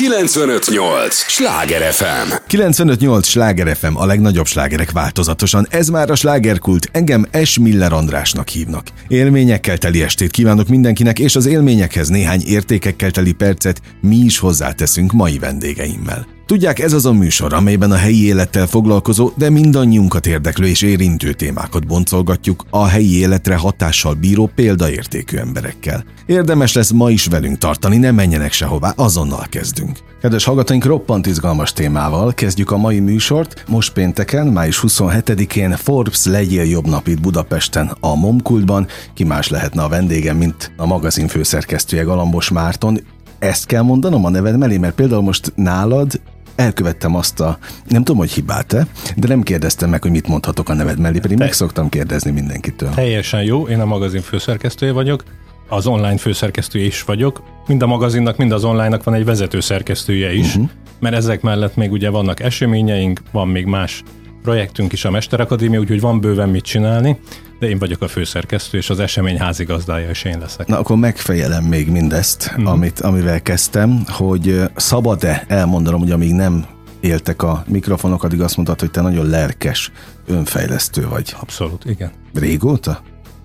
958! 0.00 1.14
Sláger 1.14 1.92
FM! 1.92 2.32
958! 2.46 3.26
Sláger 3.26 3.76
FM, 3.76 3.96
a 3.96 4.06
legnagyobb 4.06 4.46
slágerek 4.46 4.90
változatosan. 4.90 5.66
Ez 5.70 5.88
már 5.88 6.10
a 6.10 6.14
slágerkult. 6.14 6.88
Engem 6.92 7.26
S. 7.44 7.58
Miller 7.58 7.92
Andrásnak 7.92 8.48
hívnak. 8.48 8.86
Élményekkel 9.08 9.78
teli 9.78 10.02
estét 10.02 10.30
kívánok 10.30 10.68
mindenkinek, 10.68 11.18
és 11.18 11.36
az 11.36 11.46
élményekhez 11.46 12.08
néhány 12.08 12.42
értékekkel 12.44 13.10
teli 13.10 13.32
percet 13.32 13.80
mi 14.00 14.16
is 14.16 14.38
hozzáteszünk 14.38 15.12
mai 15.12 15.38
vendégeimmel. 15.38 16.39
Tudják, 16.50 16.78
ez 16.78 16.92
az 16.92 17.06
a 17.06 17.12
műsor, 17.12 17.52
amelyben 17.52 17.90
a 17.90 17.96
helyi 17.96 18.24
élettel 18.24 18.66
foglalkozó, 18.66 19.30
de 19.34 19.50
mindannyiunkat 19.50 20.26
érdeklő 20.26 20.66
és 20.66 20.82
érintő 20.82 21.32
témákat 21.32 21.86
boncolgatjuk 21.86 22.64
a 22.70 22.86
helyi 22.86 23.18
életre 23.18 23.56
hatással 23.56 24.14
bíró 24.14 24.50
példaértékű 24.54 25.36
emberekkel. 25.36 26.04
Érdemes 26.26 26.72
lesz 26.72 26.90
ma 26.90 27.10
is 27.10 27.26
velünk 27.26 27.58
tartani, 27.58 27.96
ne 27.96 28.10
menjenek 28.10 28.52
sehová, 28.52 28.92
azonnal 28.96 29.46
kezdünk. 29.48 29.98
Kedves 30.20 30.44
hallgatóink, 30.44 30.84
roppant 30.84 31.26
izgalmas 31.26 31.72
témával 31.72 32.34
kezdjük 32.34 32.70
a 32.70 32.76
mai 32.76 33.00
műsort. 33.00 33.64
Most 33.68 33.92
pénteken, 33.92 34.46
május 34.46 34.84
27-én 34.86 35.76
Forbes 35.76 36.24
legyél 36.24 36.64
jobb 36.64 36.86
napit 36.86 37.20
Budapesten 37.20 37.96
a 38.00 38.14
Momkultban. 38.14 38.86
Ki 39.14 39.24
más 39.24 39.48
lehetne 39.48 39.82
a 39.82 39.88
vendégem, 39.88 40.36
mint 40.36 40.72
a 40.76 40.86
magazin 40.86 41.28
főszerkesztője 41.28 42.02
Galambos 42.02 42.48
Márton. 42.48 43.00
Ezt 43.38 43.66
kell 43.66 43.82
mondanom 43.82 44.24
a 44.24 44.30
neved 44.30 44.58
mellé, 44.58 44.76
mert 44.76 44.94
például 44.94 45.22
most 45.22 45.52
nálad 45.54 46.20
elkövettem 46.60 47.14
azt 47.14 47.40
a, 47.40 47.58
nem 47.88 48.04
tudom, 48.04 48.20
hogy 48.20 48.30
hibát-e, 48.30 48.86
de 49.16 49.28
nem 49.28 49.42
kérdeztem 49.42 49.90
meg, 49.90 50.02
hogy 50.02 50.10
mit 50.10 50.28
mondhatok 50.28 50.68
a 50.68 50.74
neved 50.74 50.98
mellé, 50.98 51.18
pedig 51.18 51.36
Te... 51.36 51.44
meg 51.44 51.52
szoktam 51.52 51.88
kérdezni 51.88 52.30
mindenkitől. 52.30 52.90
Teljesen 52.94 53.42
jó, 53.42 53.68
én 53.68 53.80
a 53.80 53.84
magazin 53.84 54.20
főszerkesztője 54.20 54.92
vagyok, 54.92 55.22
az 55.68 55.86
online 55.86 56.16
főszerkesztője 56.16 56.84
is 56.84 57.02
vagyok. 57.02 57.42
Mind 57.66 57.82
a 57.82 57.86
magazinnak, 57.86 58.36
mind 58.36 58.52
az 58.52 58.64
online-nak 58.64 59.04
van 59.04 59.14
egy 59.14 59.24
vezető 59.24 59.60
szerkesztője 59.60 60.32
is, 60.32 60.46
uh-huh. 60.46 60.70
mert 61.00 61.14
ezek 61.14 61.40
mellett 61.40 61.76
még 61.76 61.92
ugye 61.92 62.10
vannak 62.10 62.40
eseményeink, 62.40 63.20
van 63.30 63.48
még 63.48 63.64
más 63.64 64.02
projektünk 64.42 64.92
is 64.92 65.04
a 65.04 65.10
Mesterakadémia, 65.10 65.80
úgyhogy 65.80 66.00
van 66.00 66.20
bőven 66.20 66.48
mit 66.48 66.64
csinálni, 66.64 67.20
de 67.58 67.68
én 67.68 67.78
vagyok 67.78 68.02
a 68.02 68.08
főszerkesztő, 68.08 68.78
és 68.78 68.90
az 68.90 69.00
esemény 69.00 69.38
házigazdája, 69.38 70.08
és 70.08 70.24
én 70.24 70.38
leszek. 70.38 70.66
Na 70.66 70.78
akkor 70.78 70.96
megfejelem 70.96 71.64
még 71.64 71.90
mindezt, 71.90 72.54
mm. 72.60 72.66
amit, 72.66 73.00
amivel 73.00 73.42
kezdtem, 73.42 74.04
hogy 74.06 74.60
szabad-e 74.76 75.44
elmondanom, 75.48 76.00
hogy 76.00 76.10
amíg 76.10 76.32
nem 76.32 76.66
éltek 77.00 77.42
a 77.42 77.64
mikrofonok, 77.68 78.24
addig 78.24 78.40
azt 78.40 78.56
mondtad, 78.56 78.80
hogy 78.80 78.90
te 78.90 79.00
nagyon 79.00 79.26
lelkes 79.26 79.92
önfejlesztő 80.26 81.08
vagy. 81.08 81.34
Abszolút, 81.40 81.84
igen. 81.84 82.10
Régóta? 82.34 83.02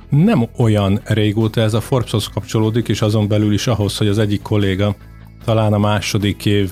Nem 0.09 0.47
olyan 0.57 1.01
régóta, 1.03 1.61
ez 1.61 1.73
a 1.73 1.81
Forbeshoz 1.81 2.27
kapcsolódik, 2.27 2.87
és 2.87 3.01
azon 3.01 3.27
belül 3.27 3.53
is 3.53 3.67
ahhoz, 3.67 3.97
hogy 3.97 4.07
az 4.07 4.17
egyik 4.17 4.41
kolléga 4.41 4.95
talán 5.45 5.73
a 5.73 5.77
második 5.77 6.45
év 6.45 6.71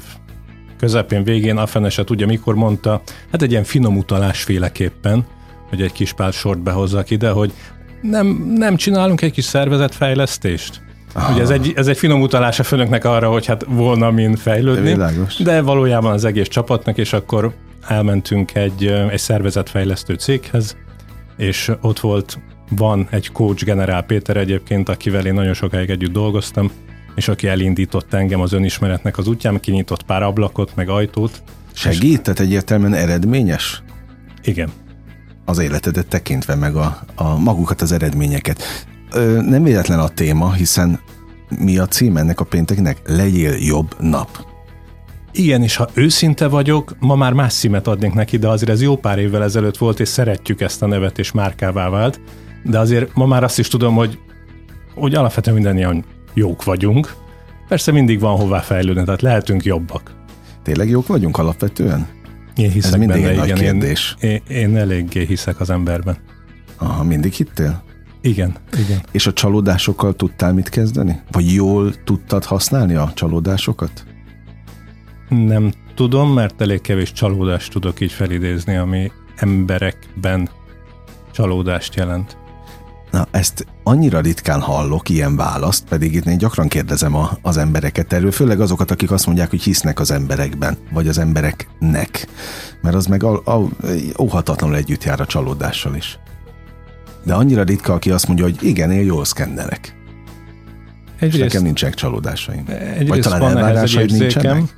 közepén, 0.84 1.24
végén, 1.24 1.58
a 1.58 1.66
fene 1.66 1.90
se 1.90 2.04
tudja 2.04 2.26
mikor 2.26 2.56
mondta, 2.56 3.02
hát 3.32 3.42
egy 3.42 3.52
ilyen 3.52 3.64
finom 3.64 3.98
utalás 3.98 4.44
féleképpen, 4.44 5.26
hogy 5.70 5.82
egy 5.82 5.92
kis 5.92 6.14
pár 6.14 6.34
sort 6.34 6.60
behozzak 6.60 7.10
ide, 7.10 7.30
hogy 7.30 7.54
nem, 8.02 8.28
nem 8.56 8.76
csinálunk 8.76 9.22
egy 9.22 9.32
kis 9.32 9.44
szervezetfejlesztést? 9.44 10.82
Ah. 11.14 11.32
Ugye 11.32 11.42
ez 11.42 11.50
egy, 11.50 11.74
ez 11.76 11.88
egy 11.88 11.98
finom 11.98 12.22
utalás 12.22 12.60
a 12.60 12.64
főnöknek 12.64 13.06
arra, 13.06 13.30
hogy 13.30 13.46
hát 13.46 13.66
volna 13.68 14.12
min 14.12 14.36
fejlődni, 14.36 14.92
Világos. 14.92 15.36
de 15.36 15.62
valójában 15.62 16.12
az 16.12 16.26
egész 16.26 16.48
csapatnak, 16.48 16.98
és 16.98 17.14
akkor 17.14 17.54
elmentünk 17.88 18.56
egy, 18.56 18.86
egy 18.86 19.20
szervezetfejlesztő 19.20 20.14
céghez, 20.14 20.78
és 21.38 21.72
ott 21.82 22.00
volt, 22.00 22.40
van 22.70 23.08
egy 23.12 23.32
coach 23.32 23.66
generál 23.66 24.04
Péter 24.04 24.38
egyébként, 24.38 24.90
akivel 24.90 25.26
én 25.26 25.34
nagyon 25.34 25.54
sokáig 25.54 25.90
együtt 25.90 26.14
dolgoztam, 26.14 26.72
és 27.16 27.28
aki 27.28 27.48
elindított 27.48 28.14
engem 28.14 28.42
az 28.42 28.54
önismeretnek 28.54 29.18
az 29.18 29.28
útján, 29.28 29.60
kinyitott 29.60 30.04
pár 30.04 30.24
ablakot, 30.24 30.76
meg 30.76 30.90
ajtót. 30.90 31.42
Segít? 31.74 32.22
Tehát 32.22 32.40
egyértelműen 32.40 32.94
eredményes? 32.94 33.84
Igen. 34.44 34.72
Az 35.46 35.60
életedet 35.60 36.08
tekintve 36.08 36.56
meg 36.56 36.76
a, 36.76 37.00
a 37.16 37.38
magukat, 37.38 37.82
az 37.82 37.92
eredményeket. 37.92 38.64
Ö, 39.12 39.42
nem 39.42 39.64
véletlen 39.64 40.00
a 40.00 40.08
téma, 40.08 40.54
hiszen 40.54 41.00
mi 41.60 41.78
a 41.78 41.86
cím 41.86 42.18
ennek 42.18 42.40
a 42.40 42.44
pénteknek? 42.44 42.98
Legyél 43.06 43.54
jobb 43.60 43.96
nap. 44.00 44.52
Igen, 45.32 45.64
és 45.64 45.76
ha 45.76 45.90
őszinte 45.94 46.48
vagyok, 46.48 46.96
ma 47.00 47.16
már 47.16 47.34
más 47.34 47.54
címet 47.54 47.88
adnék 47.88 48.14
neki, 48.14 48.38
de 48.38 48.48
azért 48.48 48.72
ez 48.72 48.82
jó 48.82 48.98
pár 48.98 49.20
évvel 49.20 49.44
ezelőtt 49.44 49.78
volt, 49.78 50.00
és 50.00 50.08
szeretjük 50.08 50.62
ezt 50.62 50.82
a 50.82 50.88
nevet, 50.88 51.20
és 51.20 51.32
márkává 51.32 51.90
vált. 51.90 52.20
De 52.64 52.80
azért 52.80 53.16
ma 53.16 53.26
már 53.26 53.44
azt 53.44 53.60
is 53.60 53.68
tudom, 53.68 53.96
hogy, 53.96 54.20
hogy 54.96 55.16
alapvetően 55.16 55.56
mindannyian 55.56 56.06
jók 56.34 56.64
vagyunk. 56.64 57.16
Persze 57.68 57.92
mindig 57.92 58.20
van 58.20 58.38
hová 58.38 58.60
fejlődni, 58.60 59.04
tehát 59.04 59.22
lehetünk 59.22 59.64
jobbak. 59.64 60.16
Tényleg 60.64 60.90
jók 60.90 61.08
vagyunk 61.08 61.38
alapvetően? 61.38 62.08
Én 62.56 62.72
hiszek 62.72 62.94
Ez 62.94 63.00
mindig 63.00 63.22
benne, 63.22 63.30
egy 63.30 63.38
nagy 63.38 63.48
igen. 63.48 63.60
kérdés. 63.60 64.16
Én, 64.20 64.30
én, 64.30 64.58
én 64.58 64.78
eléggé 64.78 65.26
hiszek 65.26 65.60
az 65.60 65.70
emberben. 65.70 66.18
Aha, 66.78 67.04
mindig 67.04 67.34
hittél? 67.34 67.84
Igen, 68.22 68.56
igen. 68.78 69.02
És 69.12 69.28
a 69.28 69.34
csalódásokkal 69.34 70.16
tudtál 70.16 70.54
mit 70.54 70.70
kezdeni? 70.70 71.22
Vagy 71.32 71.54
jól 71.54 72.04
tudtad 72.04 72.46
használni 72.46 72.96
a 72.96 73.12
csalódásokat? 73.14 74.06
Nem 75.30 75.72
tudom, 75.96 76.34
mert 76.34 76.62
elég 76.62 76.82
kevés 76.82 77.12
csalódást 77.12 77.72
tudok 77.72 78.00
így 78.00 78.12
felidézni, 78.12 78.76
ami 78.76 79.12
emberekben 79.36 80.50
csalódást 81.32 81.96
jelent. 81.96 82.38
Na, 83.14 83.28
ezt 83.32 83.66
annyira 83.84 84.20
ritkán 84.20 84.62
hallok, 84.62 85.10
ilyen 85.10 85.36
választ, 85.36 85.88
pedig 85.88 86.14
itt 86.14 86.26
én 86.26 86.38
gyakran 86.38 86.68
kérdezem 86.68 87.16
a, 87.16 87.38
az 87.42 87.58
embereket 87.58 88.14
erről, 88.14 88.32
főleg 88.32 88.62
azokat, 88.62 88.92
akik 88.92 89.12
azt 89.12 89.26
mondják, 89.26 89.50
hogy 89.50 89.62
hisznek 89.62 90.00
az 90.00 90.12
emberekben, 90.12 90.78
vagy 90.92 91.08
az 91.08 91.18
embereknek, 91.18 92.28
mert 92.82 92.96
az 92.96 93.06
meg 93.06 93.24
a, 93.24 93.42
a, 93.46 93.70
óhatatlanul 94.22 94.76
együtt 94.76 95.04
jár 95.04 95.22
a 95.22 95.26
csalódással 95.26 95.96
is. 95.96 96.20
De 97.24 97.34
annyira 97.34 97.64
ritka, 97.64 97.94
aki 97.94 98.12
azt 98.12 98.28
mondja, 98.28 98.46
hogy 98.46 98.58
igen, 98.62 98.92
én 98.92 99.06
jól 99.06 99.26
szkennelek. 99.26 99.96
És 101.16 101.22
Egyrészt, 101.22 101.44
nekem 101.44 101.64
nincsenek 101.64 101.96
csalódásaim. 101.96 102.64
egyrészt 102.68 103.08
Vagy 103.08 103.22
talán 103.22 103.54
van 103.54 103.76
érzékem, 103.78 104.18
nincsenek? 104.18 104.78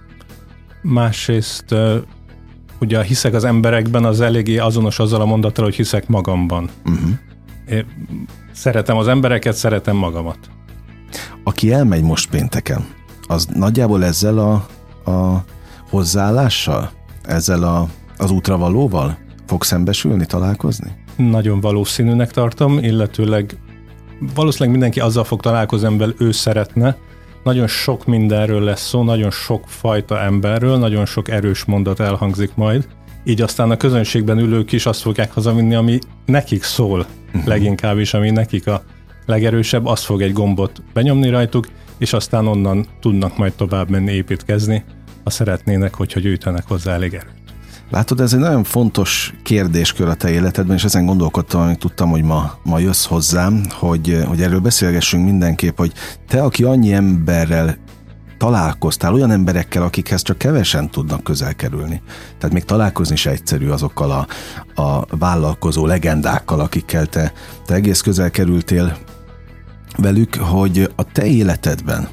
másrészt 0.82 1.76
ugye 2.80 2.98
a 2.98 3.02
hiszek 3.02 3.34
az 3.34 3.44
emberekben 3.44 4.06
az 4.06 4.22
eléggé 4.22 4.58
azonos 4.58 5.00
azzal 5.00 5.22
a 5.22 5.26
mondattal, 5.26 5.64
hogy 5.64 5.76
hiszek 5.76 6.08
magamban. 6.08 6.70
Uh-huh. 6.86 7.10
Én 7.70 7.86
szeretem 8.52 8.98
az 8.98 9.08
embereket, 9.08 9.54
szeretem 9.54 9.96
magamat. 9.96 10.38
Aki 11.44 11.74
elmegy 11.74 12.04
most 12.04 12.30
pénteken, 12.30 12.86
az 13.28 13.48
nagyjából 13.54 14.04
ezzel 14.06 14.38
a, 14.38 14.54
a 15.12 15.44
hozzáállással, 15.90 16.92
ezzel 17.24 17.64
a, 17.64 17.88
az 18.18 18.32
útravalóval 18.32 19.18
fog 19.46 19.64
szembesülni, 19.64 20.26
találkozni? 20.26 20.92
Nagyon 21.16 21.60
valószínűnek 21.60 22.32
tartom, 22.32 22.78
illetőleg 22.78 23.58
valószínűleg 24.36 24.72
mindenki 24.72 25.00
azzal 25.00 25.24
fog 25.24 25.42
találkozni, 25.42 25.88
amivel 25.88 26.14
ő 26.18 26.32
szeretne. 26.32 26.98
Nagyon 27.44 27.68
sok 27.68 28.06
mindenről 28.06 28.62
lesz 28.62 28.88
szó, 28.88 29.04
nagyon 29.04 29.32
sok 29.32 29.64
fajta 29.68 30.20
emberről, 30.20 30.78
nagyon 30.78 31.06
sok 31.06 31.30
erős 31.30 31.66
mondat 31.66 32.00
elhangzik 32.00 32.56
majd. 32.56 32.88
Így 33.28 33.42
aztán 33.42 33.72
a 33.72 33.78
közönségben 33.78 34.38
ülők 34.38 34.72
is 34.72 34.86
azt 34.86 35.02
fogják 35.02 35.32
hazavinni, 35.32 35.76
ami 35.76 36.00
nekik 36.26 36.64
szól 36.64 37.06
uh-huh. 37.28 37.46
leginkább, 37.46 37.98
és 37.98 38.14
ami 38.14 38.30
nekik 38.30 38.68
a 38.68 38.84
legerősebb, 39.26 39.86
az 39.86 40.04
fog 40.04 40.22
egy 40.22 40.34
gombot 40.34 40.82
benyomni 40.94 41.30
rajtuk, 41.30 41.68
és 41.98 42.14
aztán 42.14 42.48
onnan 42.48 42.86
tudnak 43.00 43.38
majd 43.38 43.54
tovább 43.54 43.90
menni, 43.90 44.12
építkezni, 44.12 44.84
ha 45.24 45.30
szeretnének, 45.30 45.94
hogyha 45.94 46.20
gyűjtenek 46.20 46.68
hozzá 46.68 46.94
elég 46.94 47.14
erőt. 47.14 47.34
Látod, 47.90 48.20
ez 48.20 48.34
egy 48.34 48.40
nagyon 48.40 48.64
fontos 48.64 49.34
kérdéskör 49.44 50.08
a 50.08 50.16
te 50.16 50.30
életedben, 50.30 50.76
és 50.76 50.84
ezen 50.84 51.06
gondolkodtam, 51.06 51.62
amit 51.62 51.80
tudtam, 51.80 52.10
hogy 52.10 52.24
ma, 52.24 52.58
ma 52.64 52.80
jössz 52.80 53.06
hozzám, 53.06 53.66
hogy, 53.70 54.24
hogy 54.26 54.42
erről 54.42 54.60
beszélgessünk 54.60 55.26
mindenképp, 55.26 55.78
hogy 55.78 55.92
te, 56.28 56.44
aki 56.44 56.64
annyi 56.64 56.94
emberrel 56.94 57.78
találkoztál, 58.38 59.14
olyan 59.14 59.32
emberekkel, 59.32 59.84
akikhez 59.84 60.22
csak 60.22 60.38
kevesen 60.38 60.90
tudnak 60.90 61.24
közel 61.24 61.56
kerülni. 61.56 62.02
Tehát 62.38 62.54
még 62.54 62.66
találkozni 62.66 63.14
is 63.14 63.26
egyszerű 63.26 63.70
azokkal 63.70 64.12
a, 64.12 64.28
a 64.82 65.06
vállalkozó 65.18 65.86
legendákkal, 65.86 66.60
akikkel 66.60 67.06
te, 67.06 67.34
te 67.66 67.74
egész 67.74 68.02
közel 68.02 68.32
kerültél 68.32 68.98
velük, 69.98 70.36
hogy 70.36 70.92
a 70.96 71.04
te 71.12 71.26
életedben 71.26 72.08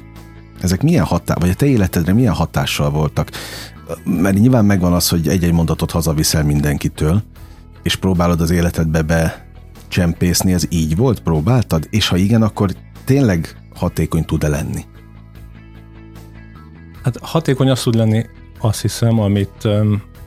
ezek 0.61 0.81
milyen 0.81 1.05
hatás, 1.05 1.37
vagy 1.39 1.49
a 1.49 1.53
te 1.53 1.65
életedre 1.65 2.13
milyen 2.13 2.33
hatással 2.33 2.89
voltak? 2.89 3.29
Mert 4.03 4.37
nyilván 4.37 4.65
megvan 4.65 4.93
az, 4.93 5.09
hogy 5.09 5.27
egy-egy 5.27 5.51
mondatot 5.51 5.91
hazaviszel 5.91 6.43
mindenkitől, 6.43 7.23
és 7.83 7.95
próbálod 7.95 8.41
az 8.41 8.51
életedbe 8.51 9.01
be 9.01 9.45
ez 10.41 10.63
így 10.69 10.95
volt? 10.95 11.19
Próbáltad? 11.19 11.87
És 11.89 12.07
ha 12.07 12.17
igen, 12.17 12.41
akkor 12.41 12.71
tényleg 13.05 13.55
hatékony 13.75 14.25
tud-e 14.25 14.47
lenni? 14.47 14.85
Hát 17.03 17.17
hatékony 17.21 17.69
az 17.69 17.81
tud 17.81 17.95
lenni, 17.95 18.25
azt 18.59 18.81
hiszem, 18.81 19.19
amit, 19.19 19.67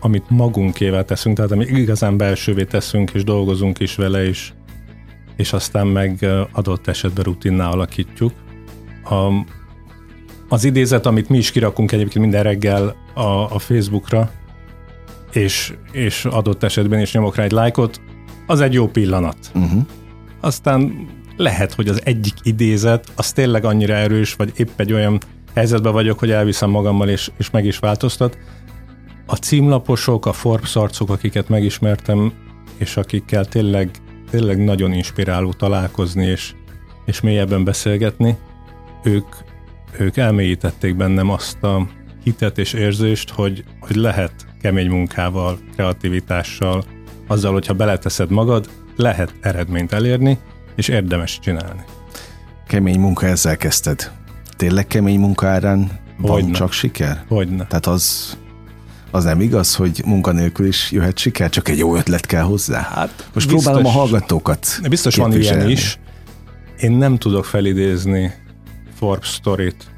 amit 0.00 0.30
magunkével 0.30 1.04
teszünk, 1.04 1.36
tehát 1.36 1.50
amit 1.50 1.70
igazán 1.70 2.16
belsővé 2.16 2.64
teszünk, 2.64 3.10
és 3.10 3.24
dolgozunk 3.24 3.78
is 3.78 3.96
vele, 3.96 4.24
és, 4.24 4.52
és 5.36 5.52
aztán 5.52 5.86
meg 5.86 6.26
adott 6.52 6.86
esetben 6.86 7.24
rutinná 7.24 7.68
alakítjuk. 7.68 8.32
A, 9.04 9.44
az 10.48 10.64
idézet, 10.64 11.06
amit 11.06 11.28
mi 11.28 11.36
is 11.36 11.50
kirakunk 11.50 11.92
egyébként 11.92 12.24
minden 12.24 12.42
reggel 12.42 12.96
a, 13.14 13.54
a 13.54 13.58
Facebookra, 13.58 14.30
és, 15.32 15.74
és 15.92 16.24
adott 16.24 16.62
esetben 16.62 17.00
is 17.00 17.12
nyomok 17.12 17.36
rá 17.36 17.42
egy 17.42 17.50
lájkot, 17.50 18.00
az 18.46 18.60
egy 18.60 18.72
jó 18.72 18.88
pillanat. 18.88 19.36
Uh-huh. 19.54 19.82
Aztán 20.40 21.08
lehet, 21.36 21.72
hogy 21.72 21.88
az 21.88 22.00
egyik 22.04 22.34
idézet, 22.42 23.12
az 23.14 23.32
tényleg 23.32 23.64
annyira 23.64 23.94
erős, 23.94 24.34
vagy 24.34 24.52
épp 24.56 24.80
egy 24.80 24.92
olyan 24.92 25.20
helyzetben 25.56 25.92
vagyok, 25.92 26.18
hogy 26.18 26.30
elviszem 26.30 26.70
magammal, 26.70 27.08
és, 27.08 27.30
és 27.38 27.50
meg 27.50 27.64
is 27.64 27.78
változtat. 27.78 28.38
A 29.26 29.34
címlaposok, 29.34 30.26
a 30.26 30.32
Forbes 30.32 30.76
arcok, 30.76 31.10
akiket 31.10 31.48
megismertem, 31.48 32.32
és 32.76 32.96
akikkel 32.96 33.44
tényleg, 33.44 33.90
tényleg 34.30 34.64
nagyon 34.64 34.92
inspiráló 34.92 35.52
találkozni, 35.52 36.26
és, 36.26 36.54
és 37.04 37.20
mélyebben 37.20 37.64
beszélgetni, 37.64 38.36
ők, 39.04 39.26
ők 39.98 40.16
elmélyítették 40.16 40.96
bennem 40.96 41.30
azt 41.30 41.62
a 41.62 41.88
hitet 42.22 42.58
és 42.58 42.72
érzést, 42.72 43.30
hogy, 43.30 43.64
hogy 43.80 43.96
lehet 43.96 44.32
kemény 44.60 44.90
munkával, 44.90 45.58
kreativitással, 45.74 46.84
azzal, 47.26 47.52
hogyha 47.52 47.74
beleteszed 47.74 48.30
magad, 48.30 48.68
lehet 48.96 49.34
eredményt 49.40 49.92
elérni, 49.92 50.38
és 50.74 50.88
érdemes 50.88 51.38
csinálni. 51.38 51.84
Kemény 52.66 53.00
munka, 53.00 53.26
ezzel 53.26 53.56
kezdted. 53.56 54.24
Tényleg 54.56 54.86
kemény 54.86 55.18
munka 55.18 55.46
árán 55.46 55.90
van 56.18 56.30
Hogyne. 56.30 56.52
csak 56.52 56.72
siker? 56.72 57.24
Hogyne. 57.28 57.66
Tehát 57.66 57.86
az, 57.86 58.36
az 59.10 59.24
nem 59.24 59.40
igaz, 59.40 59.74
hogy 59.74 60.02
munkanélkül 60.04 60.66
is 60.66 60.90
jöhet 60.90 61.18
siker, 61.18 61.50
csak 61.50 61.68
egy 61.68 61.78
jó 61.78 61.96
ötlet 61.96 62.26
kell 62.26 62.42
hozzá? 62.42 62.80
Hát 62.80 63.28
Most 63.34 63.46
biztos, 63.46 63.62
próbálom 63.62 63.86
a 63.86 63.90
hallgatókat 63.90 64.66
Biztos 64.88 65.16
van 65.16 65.32
ilyen 65.32 65.68
is. 65.68 65.98
Én 66.80 66.92
nem 66.92 67.16
tudok 67.18 67.44
felidézni 67.44 68.32
Forbes 68.98 69.28
storyt 69.28 69.90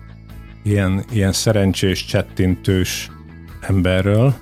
ilyen, 0.63 1.05
ilyen 1.11 1.33
szerencsés, 1.33 2.05
csettintős 2.05 3.11
emberről, 3.61 4.35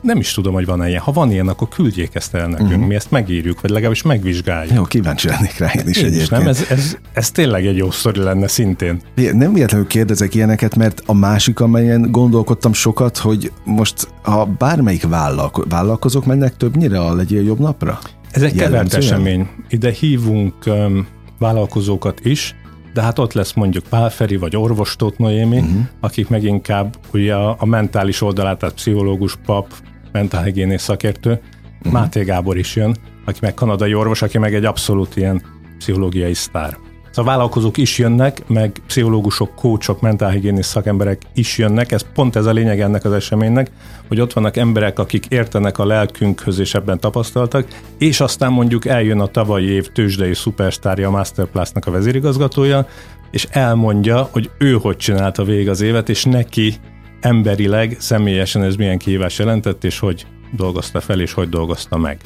nem 0.00 0.18
is 0.18 0.32
tudom, 0.32 0.54
hogy 0.54 0.66
van-e 0.66 0.88
ilyen. 0.88 1.00
Ha 1.00 1.12
van 1.12 1.30
ilyen, 1.30 1.48
akkor 1.48 1.68
küldjék 1.68 2.14
ezt 2.14 2.34
el 2.34 2.46
nekünk, 2.46 2.70
uh-huh. 2.70 2.86
mi 2.86 2.94
ezt 2.94 3.10
megírjuk, 3.10 3.60
vagy 3.60 3.70
legalábbis 3.70 4.02
megvizsgáljuk. 4.02 4.74
Jó, 4.74 4.82
kíváncsi 4.82 5.28
lennék 5.28 5.58
rá 5.58 5.72
én 5.72 5.88
is 5.88 5.96
én 5.96 6.04
egyébként. 6.04 6.22
Is, 6.22 6.28
nem, 6.28 6.46
ez, 6.46 6.66
ez, 6.68 6.96
ez 7.12 7.30
tényleg 7.30 7.66
egy 7.66 7.76
jó 7.76 7.90
sztori 7.90 8.20
lenne 8.20 8.48
szintén. 8.48 9.00
Nem 9.14 9.52
véletlenül 9.52 9.86
kérdezek 9.86 10.34
ilyeneket, 10.34 10.76
mert 10.76 11.02
a 11.06 11.14
másik, 11.14 11.60
amelyen 11.60 12.10
gondolkodtam 12.10 12.72
sokat, 12.72 13.18
hogy 13.18 13.52
most 13.64 14.08
ha 14.22 14.44
bármelyik 14.44 15.08
vállalko- 15.08 15.66
vállalkozók 15.68 16.26
mennek 16.26 16.56
többnyire 16.56 17.00
a 17.00 17.14
Legyél 17.14 17.44
Jobb 17.44 17.58
Napra? 17.58 17.98
Ez 18.30 18.42
egy 18.42 18.54
kevert 18.54 18.94
esemény. 18.94 19.48
Ide 19.68 19.90
hívunk 19.90 20.54
um, 20.66 21.06
vállalkozókat 21.38 22.24
is, 22.24 22.54
de 22.94 23.02
hát 23.02 23.18
ott 23.18 23.32
lesz 23.32 23.52
mondjuk 23.52 23.84
Pálferi 23.88 24.36
vagy 24.36 24.56
orvos 24.56 24.96
Tóth 24.96 25.18
Noémi, 25.18 25.58
uh-huh. 25.58 25.82
akik 26.00 26.28
meg 26.28 26.42
inkább 26.42 26.96
ugye 27.12 27.34
a, 27.34 27.56
a 27.58 27.66
mentális 27.66 28.20
oldalát, 28.20 28.58
tehát 28.58 28.74
pszichológus, 28.74 29.36
pap, 29.46 29.72
mentálhigiénész 30.12 30.82
szakértő, 30.82 31.30
uh-huh. 31.30 31.92
Máté 31.92 32.22
Gábor 32.22 32.56
is 32.56 32.76
jön, 32.76 32.96
aki 33.24 33.38
meg 33.42 33.54
kanadai 33.54 33.94
orvos, 33.94 34.22
aki 34.22 34.38
meg 34.38 34.54
egy 34.54 34.64
abszolút 34.64 35.16
ilyen 35.16 35.42
pszichológiai 35.78 36.34
sztár. 36.34 36.76
Szóval 37.14 37.34
vállalkozók 37.34 37.76
is 37.76 37.98
jönnek, 37.98 38.48
meg 38.48 38.82
pszichológusok, 38.86 39.54
kócsok, 39.54 40.00
mentálhigiénész 40.00 40.66
szakemberek 40.66 41.22
is 41.34 41.58
jönnek. 41.58 41.92
Ez 41.92 42.04
pont 42.14 42.36
ez 42.36 42.46
a 42.46 42.52
lényeg 42.52 42.80
ennek 42.80 43.04
az 43.04 43.12
eseménynek, 43.12 43.70
hogy 44.08 44.20
ott 44.20 44.32
vannak 44.32 44.56
emberek, 44.56 44.98
akik 44.98 45.26
értenek 45.26 45.78
a 45.78 45.86
lelkünkhöz 45.86 46.58
és 46.58 46.74
ebben 46.74 47.00
tapasztaltak, 47.00 47.66
és 47.98 48.20
aztán 48.20 48.52
mondjuk 48.52 48.86
eljön 48.86 49.20
a 49.20 49.26
tavalyi 49.26 49.66
év 49.66 49.86
tőzsdei 49.86 50.34
szupersztárja, 50.34 51.08
a 51.08 51.10
Masterplus-nak 51.10 51.86
a 51.86 51.90
vezérigazgatója, 51.90 52.86
és 53.30 53.46
elmondja, 53.50 54.28
hogy 54.32 54.50
ő 54.58 54.72
hogy 54.72 54.96
csinálta 54.96 55.44
végig 55.44 55.68
az 55.68 55.80
évet, 55.80 56.08
és 56.08 56.24
neki 56.24 56.74
emberileg, 57.20 57.96
személyesen 57.98 58.62
ez 58.62 58.74
milyen 58.74 58.98
kihívás 58.98 59.38
jelentett, 59.38 59.84
és 59.84 59.98
hogy 59.98 60.26
dolgozta 60.56 61.00
fel, 61.00 61.20
és 61.20 61.32
hogy 61.32 61.48
dolgozta 61.48 61.96
meg. 61.96 62.20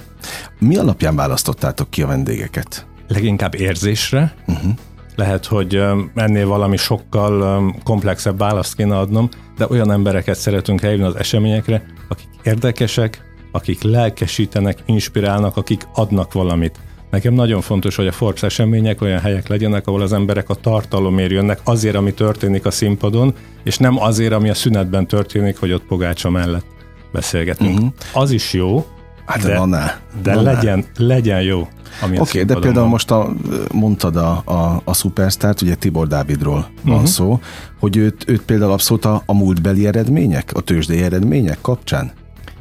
Mi 0.59 0.77
alapján 0.77 1.17
választottátok 1.17 1.91
ki 1.91 2.03
a 2.03 2.07
vendégeket? 2.07 2.87
Leginkább 3.09 3.55
érzésre. 3.55 4.35
Uh-huh. 4.47 4.73
Lehet, 5.17 5.47
hogy 5.47 5.83
ennél 6.15 6.47
valami 6.47 6.77
sokkal 6.77 7.75
komplexebb 7.85 8.39
választ 8.39 8.77
kéne 8.77 8.99
adnom, 8.99 9.29
de 9.57 9.67
olyan 9.69 9.91
embereket 9.91 10.37
szeretünk 10.37 10.83
eljönni 10.83 11.05
az 11.05 11.17
eseményekre, 11.17 11.85
akik 12.09 12.29
érdekesek, 12.43 13.23
akik 13.53 13.83
lelkesítenek, 13.83 14.79
inspirálnak, 14.87 15.57
akik 15.57 15.89
adnak 15.95 16.33
valamit. 16.33 16.79
Nekem 17.11 17.35
nagyon 17.35 17.61
fontos, 17.61 17.97
hogy 17.97 18.07
a 18.07 18.13
Forbes 18.13 18.43
események 18.43 19.03
olyan 19.03 19.21
helyek 19.21 19.49
legyenek, 19.49 19.87
ahol 19.87 20.03
az 20.03 20.13
emberek 20.13 20.51
a 20.51 20.55
tartalomért 20.55 21.31
jönnek, 21.31 21.61
azért, 21.65 21.95
ami 21.95 22.13
történik 22.13 22.67
a 22.67 22.71
színpadon, 22.71 23.35
és 23.65 23.79
nem 23.79 24.01
azért, 24.01 24.33
ami 24.33 24.49
a 24.49 24.55
szünetben 24.55 25.07
történik, 25.07 25.59
hogy 25.59 25.73
ott 25.73 25.85
pogácsa 25.85 26.31
mellett 26.31 26.67
beszélgetünk. 27.13 27.75
Uh-huh. 27.75 27.93
Az 28.13 28.31
is 28.31 28.53
jó, 28.53 28.87
hát 29.29 29.43
de, 29.43 30.01
de 30.23 30.35
legyen, 30.35 30.85
legyen 30.97 31.43
jó. 31.43 31.69
Oké, 32.03 32.19
okay, 32.19 32.45
de 32.45 32.55
például 32.55 32.75
van. 32.75 32.89
most 32.89 33.11
a, 33.11 33.33
mondtad 33.73 34.17
a, 34.17 34.43
a, 34.45 34.83
a 34.85 34.95
szupersztárt, 34.95 35.63
ugye 35.63 35.75
Tibor 35.75 36.07
Dávidról 36.07 36.69
van 36.83 36.95
uh-huh. 36.95 37.09
szó, 37.09 37.41
hogy 37.79 37.97
őt, 37.97 38.25
őt 38.29 38.43
például 38.43 38.73
abszolút 38.73 39.05
a, 39.05 39.23
a 39.27 39.35
múltbeli 39.35 39.87
eredmények, 39.87 40.53
a 40.55 40.61
tőzsdei 40.61 41.03
eredmények 41.03 41.59
kapcsán 41.61 42.13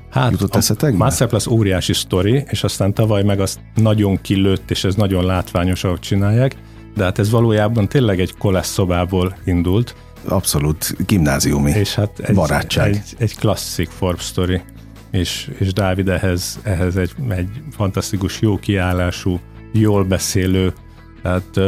Hát 0.10 0.31
Jutott 0.31 0.56
a 0.56 0.92
Masterclass 0.92 1.48
óriási 1.48 1.94
sztori, 1.94 2.44
és 2.48 2.64
aztán 2.64 2.94
tavaly 2.94 3.24
meg 3.24 3.40
azt 3.40 3.60
nagyon 3.75 4.22
kilőtt, 4.22 4.72
és 4.72 4.84
ez 4.84 4.96
nagyon 4.96 5.25
látványos, 5.25 5.84
ahogy 5.84 6.00
csinálják, 6.00 6.56
de 6.96 7.04
hát 7.04 7.19
ez 7.19 7.30
valójában 7.30 7.88
tényleg 7.88 8.19
egy 8.19 8.38
kolesz 8.38 8.68
szobából 8.68 9.38
indult. 9.46 9.96
Abszolút 10.28 10.96
gimnáziumi 11.06 11.72
és 11.72 11.96
hát 11.96 12.19
egy, 12.19 12.36
barátság. 12.36 12.90
Egy, 12.90 13.16
egy 13.18 13.36
klasszik 13.36 13.90
Forbes 13.90 14.25
story 14.25 14.62
és, 15.12 15.51
és 15.57 15.74
Dávid 15.74 16.09
ehhez, 16.09 16.59
ehhez 16.63 16.95
egy, 16.95 17.12
egy 17.30 17.50
fantasztikus, 17.71 18.42
jó 18.42 18.57
kiállású, 18.57 19.39
jól 19.71 20.04
beszélő, 20.04 20.74
tehát 21.21 21.59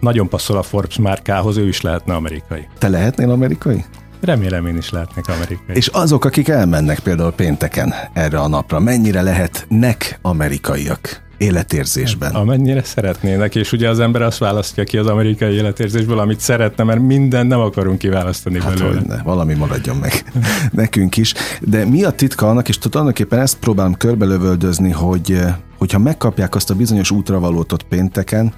nagyon 0.00 0.28
passzol 0.28 0.56
a 0.56 0.62
Forbes 0.62 0.98
márkához, 0.98 1.56
ő 1.56 1.68
is 1.68 1.80
lehetne 1.80 2.14
amerikai. 2.14 2.68
Te 2.78 2.88
lehetnél 2.88 3.30
amerikai? 3.30 3.84
Remélem 4.20 4.66
én 4.66 4.76
is 4.76 4.90
lehetnek 4.90 5.28
amerikai. 5.28 5.76
És 5.76 5.86
azok, 5.86 6.24
akik 6.24 6.48
elmennek 6.48 6.98
például 6.98 7.32
pénteken 7.32 7.94
erre 8.12 8.38
a 8.38 8.48
napra, 8.48 8.78
mennyire 8.78 9.22
lehetnek 9.22 10.18
amerikaiak? 10.22 11.22
Életérzésben. 11.42 12.34
Amennyire 12.34 12.82
szeretnének, 12.82 13.54
és 13.54 13.72
ugye 13.72 13.88
az 13.88 14.00
ember 14.00 14.22
azt 14.22 14.38
választja 14.38 14.84
ki 14.84 14.96
az 14.98 15.06
amerikai 15.06 15.54
életérzésből, 15.54 16.18
amit 16.18 16.40
szeretne, 16.40 16.84
mert 16.84 17.00
minden 17.00 17.46
nem 17.46 17.60
akarunk 17.60 17.98
kiválasztani 17.98 18.60
hát 18.60 18.78
belőle. 18.78 18.98
Hogyne, 18.98 19.22
valami 19.22 19.54
maradjon 19.54 19.96
meg 19.96 20.24
nekünk 20.72 21.16
is. 21.16 21.34
De 21.60 21.84
mi 21.84 22.04
a 22.04 22.10
titka 22.10 22.48
annak, 22.48 22.68
és 22.68 22.78
tulajdonképpen 22.78 23.38
ezt 23.38 23.58
próbálom 23.58 23.94
körbelövöldözni, 23.94 24.90
hogy 24.90 25.32
eh, 25.32 25.54
hogyha 25.78 25.98
megkapják 25.98 26.54
azt 26.54 26.70
a 26.70 26.74
bizonyos 26.74 27.10
útravalót 27.10 27.72
ott 27.72 27.82
pénteken, 27.82 28.52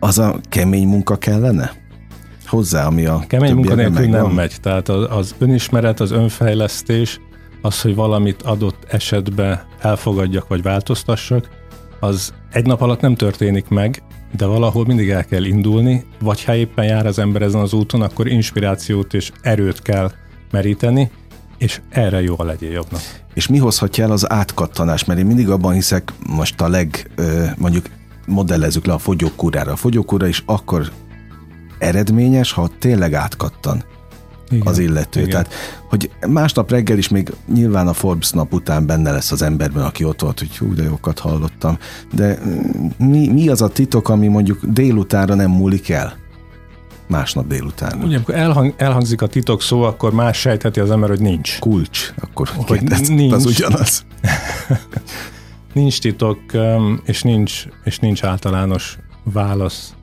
az 0.00 0.18
a 0.18 0.40
kemény 0.48 0.86
munka 0.86 1.16
kellene? 1.16 1.72
Hozzá, 2.46 2.86
ami 2.86 3.06
a 3.06 3.24
Kemény 3.26 3.54
munka 3.54 3.74
nélkül 3.74 4.06
nem 4.06 4.26
megy. 4.26 4.54
Tehát 4.60 4.88
az, 4.88 5.06
az 5.10 5.34
önismeret, 5.38 6.00
az 6.00 6.10
önfejlesztés, 6.10 7.20
az, 7.62 7.80
hogy 7.80 7.94
valamit 7.94 8.42
adott 8.42 8.84
esetben 8.88 9.60
elfogadjak 9.80 10.48
vagy 10.48 10.62
változtassak, 10.62 11.48
az 12.02 12.32
egy 12.52 12.66
nap 12.66 12.80
alatt 12.80 13.00
nem 13.00 13.14
történik 13.14 13.68
meg, 13.68 14.02
de 14.36 14.46
valahol 14.46 14.84
mindig 14.86 15.10
el 15.10 15.24
kell 15.24 15.44
indulni, 15.44 16.04
vagy 16.20 16.44
ha 16.44 16.54
éppen 16.54 16.84
jár 16.84 17.06
az 17.06 17.18
ember 17.18 17.42
ezen 17.42 17.60
az 17.60 17.72
úton, 17.72 18.02
akkor 18.02 18.26
inspirációt 18.26 19.14
és 19.14 19.32
erőt 19.40 19.82
kell 19.82 20.12
meríteni, 20.50 21.10
és 21.58 21.80
erre 21.88 22.22
jó 22.22 22.34
a 22.38 22.44
legyél 22.44 22.70
jobbnak. 22.70 23.00
És 23.34 23.46
mi 23.46 23.58
hozhatja 23.58 24.04
el 24.04 24.10
az 24.10 24.30
átkattanást? 24.30 25.06
Mert 25.06 25.18
én 25.18 25.26
mindig 25.26 25.50
abban 25.50 25.72
hiszek, 25.72 26.12
most 26.26 26.60
a 26.60 26.68
leg, 26.68 27.10
mondjuk 27.56 27.86
modellezzük 28.26 28.86
le 28.86 28.92
a 28.92 28.98
fogyókúrára. 28.98 29.72
A 29.72 29.76
fogyókúra 29.76 30.26
is 30.26 30.42
akkor 30.46 30.92
eredményes, 31.78 32.52
ha 32.52 32.70
tényleg 32.78 33.14
átkattan 33.14 33.84
igen, 34.52 34.66
az 34.66 34.78
illető. 34.78 35.20
Igen. 35.20 35.30
Tehát, 35.30 35.52
hogy 35.88 36.10
másnap 36.28 36.70
reggel 36.70 36.98
is 36.98 37.08
még 37.08 37.32
nyilván 37.52 37.88
a 37.88 37.92
Forbes 37.92 38.30
nap 38.30 38.52
után 38.52 38.86
benne 38.86 39.12
lesz 39.12 39.32
az 39.32 39.42
emberben, 39.42 39.84
aki 39.84 40.04
ott 40.04 40.20
volt, 40.20 40.38
hogy 40.38 40.56
hú, 40.56 40.74
de 40.74 40.82
jókat 40.82 41.18
hallottam. 41.18 41.78
De 42.14 42.38
mm, 42.44 43.08
mi, 43.08 43.28
mi 43.28 43.48
az 43.48 43.62
a 43.62 43.68
titok, 43.68 44.08
ami 44.08 44.28
mondjuk 44.28 44.64
délutára 44.64 45.34
nem 45.34 45.50
múlik 45.50 45.88
el? 45.88 46.20
Másnap 47.06 47.46
délután. 47.46 48.02
Ugye, 48.02 48.16
amikor 48.16 48.34
elhang, 48.34 48.74
elhangzik 48.76 49.22
a 49.22 49.26
titok 49.26 49.62
szó, 49.62 49.82
akkor 49.82 50.12
más 50.12 50.38
sejtheti 50.38 50.80
az 50.80 50.90
ember, 50.90 51.08
hogy 51.08 51.20
nincs. 51.20 51.58
Kulcs, 51.58 52.12
akkor 52.20 52.48
hogy 52.48 52.82
nincs. 53.08 53.32
az 53.32 53.44
ugyanaz. 53.44 54.04
nincs 55.72 56.00
titok, 56.00 56.38
és 57.04 57.22
nincs, 57.22 57.64
és 57.84 57.98
nincs 57.98 58.24
általános 58.24 58.98
válasz 59.22 59.94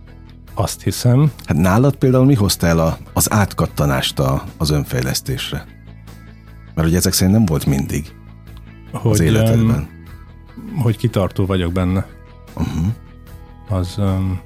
azt 0.60 0.84
hiszem. 0.84 1.32
Hát 1.46 1.58
nálad 1.58 1.96
például 1.96 2.26
mi 2.26 2.34
hozta 2.34 2.68
el 2.68 2.80
a, 2.80 2.98
az 3.14 3.32
átkattanást 3.32 4.20
a, 4.20 4.44
az 4.58 4.70
önfejlesztésre? 4.70 5.66
Mert 6.76 6.88
ugye 6.88 6.98
ezek 6.98 7.14
szerint 7.14 7.36
nem 7.36 7.46
volt 7.46 7.66
mindig 7.66 8.14
hogy, 8.92 9.12
az 9.12 9.20
életedben. 9.20 9.88
Um, 10.58 10.82
hogy 10.82 10.98
kitartó 10.98 11.46
vagyok 11.46 11.72
benne. 11.72 12.06
Uh-huh. 12.56 12.86
Az, 13.70 13.96
um, 13.98 14.40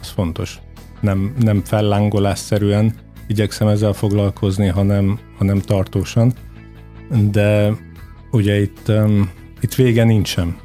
az 0.00 0.08
fontos. 0.08 0.58
nem, 1.00 1.34
nem 1.38 1.62
fellángolásszerűen 1.64 2.94
igyekszem 3.26 3.68
ezzel 3.68 3.92
foglalkozni, 3.92 4.66
hanem, 4.66 5.18
hanem 5.38 5.60
tartósan. 5.60 6.32
De 7.30 7.72
ugye 8.30 8.60
itt, 8.60 8.88
um, 8.88 9.30
itt 9.60 9.74
vége 9.74 10.04
nincsen. 10.04 10.56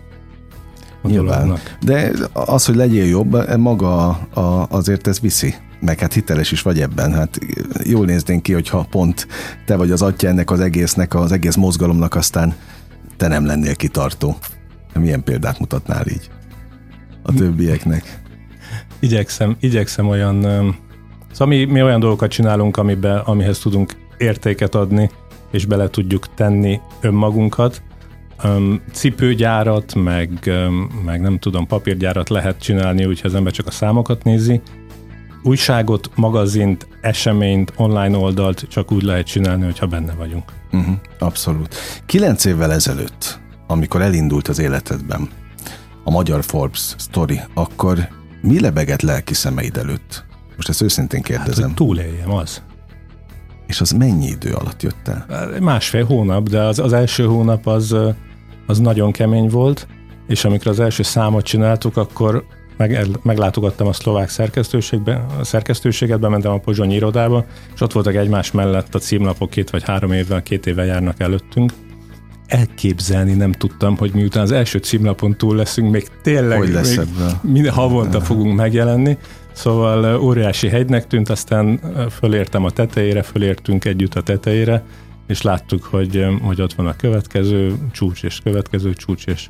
Nyilván. 1.04 1.58
De 1.82 2.12
az, 2.34 2.66
hogy 2.66 2.76
legyél 2.76 3.06
jobb, 3.06 3.58
maga 3.58 4.08
a, 4.34 4.68
azért 4.70 5.08
ez 5.08 5.20
viszi 5.20 5.56
meg 5.84 6.00
hát 6.00 6.14
hiteles 6.14 6.52
is 6.52 6.62
vagy 6.62 6.82
ebben. 6.82 7.14
Hát 7.14 7.40
jól 7.84 8.06
néznénk 8.06 8.44
ki, 8.44 8.54
hogyha 8.54 8.88
pont 8.90 9.28
te 9.66 9.76
vagy 9.76 9.92
az 9.92 10.02
atya 10.02 10.28
ennek 10.28 10.52
az 10.52 10.60
egésznek, 10.60 11.14
az 11.14 11.32
egész 11.32 11.56
mozgalomnak, 11.56 12.16
aztán 12.16 12.54
te 13.18 13.28
nem 13.28 13.46
lennél 13.46 13.76
kitartó. 13.76 14.38
Milyen 14.94 15.24
példát 15.24 15.60
mutatnál 15.60 16.08
így 16.08 16.30
a 17.22 17.34
többieknek? 17.34 18.22
Igyekszem, 19.00 19.56
igyekszem 19.60 20.08
olyan, 20.08 20.42
szóval 21.32 21.48
mi, 21.48 21.66
mi 21.66 21.84
olyan 21.84 22.00
dolgokat 22.00 22.32
csinálunk, 22.32 22.78
amibe, 22.78 23.20
amihez 23.20 23.60
tudunk 23.60 23.94
értéket 24.18 24.76
adni, 24.76 25.10
és 25.52 25.66
bele 25.66 25.90
tudjuk 25.90 26.34
tenni 26.34 26.80
önmagunkat. 27.02 27.82
Cipőgyárat, 28.92 29.96
meg, 29.96 30.52
meg 31.06 31.22
nem 31.22 31.40
tudom, 31.40 31.68
papírgyárat 31.68 32.30
lehet 32.30 32.62
csinálni, 32.62 33.06
úgyhogy 33.06 33.30
az 33.30 33.36
ember 33.36 33.54
csak 33.54 33.68
a 33.68 33.72
számokat 33.72 34.24
nézi, 34.24 34.62
újságot, 35.44 36.10
magazint, 36.16 36.88
eseményt, 37.02 37.74
online 37.76 38.18
oldalt 38.18 38.66
csak 38.70 38.92
úgy 38.92 39.04
lehet 39.04 39.26
csinálni, 39.26 39.64
hogyha 39.64 39.88
benne 39.88 40.14
vagyunk. 40.14 40.52
Uh-huh, 40.72 40.96
abszolút. 41.20 41.76
Kilenc 42.06 42.46
évvel 42.46 42.72
ezelőtt, 42.72 43.40
amikor 43.68 44.02
elindult 44.02 44.48
az 44.48 44.60
életedben 44.60 45.30
a 46.04 46.12
magyar 46.12 46.44
Forbes 46.44 46.96
story, 46.98 47.42
akkor 47.54 48.08
mi 48.42 48.60
lebegett 48.60 49.02
lelki 49.02 49.34
szemeid 49.34 49.78
előtt? 49.78 50.26
Most 50.56 50.70
ezt 50.70 50.82
őszintén 50.82 51.22
kérdezem. 51.22 51.68
Hát, 51.68 51.76
túléljem, 51.76 52.32
az. 52.32 52.62
És 53.74 53.82
az 53.82 53.92
mennyi 53.92 54.28
idő 54.28 54.54
alatt 54.54 54.82
jött 54.82 55.08
el? 55.08 55.50
Másfél 55.60 56.06
hónap, 56.06 56.50
de 56.50 56.62
az, 56.62 56.80
az 56.80 56.94
első 56.94 57.26
hónap 57.26 57.68
az, 57.68 57.96
az 58.68 58.80
nagyon 58.80 59.12
kemény 59.12 59.48
volt, 59.48 59.88
és 60.28 60.46
amikor 60.46 60.68
az 60.68 60.80
első 60.80 61.04
számot 61.04 61.44
csináltuk, 61.44 61.98
akkor 61.98 62.46
meg, 62.78 63.08
meglátogattam 63.22 63.88
a 63.88 63.94
szlovák 63.94 64.30
szerkesztőségbe, 64.30 65.26
a 65.40 65.44
szerkesztőséget, 65.44 66.20
bementem 66.20 66.52
a 66.52 66.58
pozsonyi 66.58 66.94
irodába, 66.94 67.46
és 67.74 67.82
ott 67.82 67.92
voltak 67.92 68.16
egymás 68.16 68.52
mellett 68.52 68.96
a 68.96 69.00
címlapok 69.00 69.50
két 69.50 69.70
vagy 69.70 69.84
három 69.84 70.12
évvel, 70.12 70.44
két 70.44 70.66
éve 70.66 70.86
járnak 70.86 71.20
előttünk. 71.20 71.72
Elképzelni 72.48 73.34
nem 73.34 73.52
tudtam, 73.52 73.98
hogy 73.98 74.12
miután 74.14 74.44
az 74.44 74.52
első 74.52 74.80
címlapon 74.80 75.38
túl 75.38 75.56
leszünk, 75.56 75.92
még 75.92 76.08
tényleg 76.22 76.58
hogy 76.58 76.70
lesz 76.70 76.96
még 76.96 77.08
minden 77.42 77.74
havonta 77.74 78.22
fogunk 78.22 78.56
megjelenni. 78.56 79.18
Szóval 79.54 80.22
óriási 80.22 80.68
hegynek 80.68 81.08
tűnt, 81.08 81.30
aztán 81.30 81.80
fölértem 82.10 82.66
a 82.66 82.70
tetejére, 82.70 83.22
fölértünk 83.22 83.86
együtt 83.86 84.16
a 84.16 84.22
tetejére, 84.22 84.84
és 85.28 85.42
láttuk, 85.42 85.84
hogy, 85.84 86.26
hogy 86.42 86.62
ott 86.62 86.74
van 86.74 86.88
a 86.88 86.96
következő 86.96 87.76
csúcs 87.92 88.24
és 88.24 88.40
következő 88.44 88.94
csúcs, 88.94 89.26
és 89.26 89.48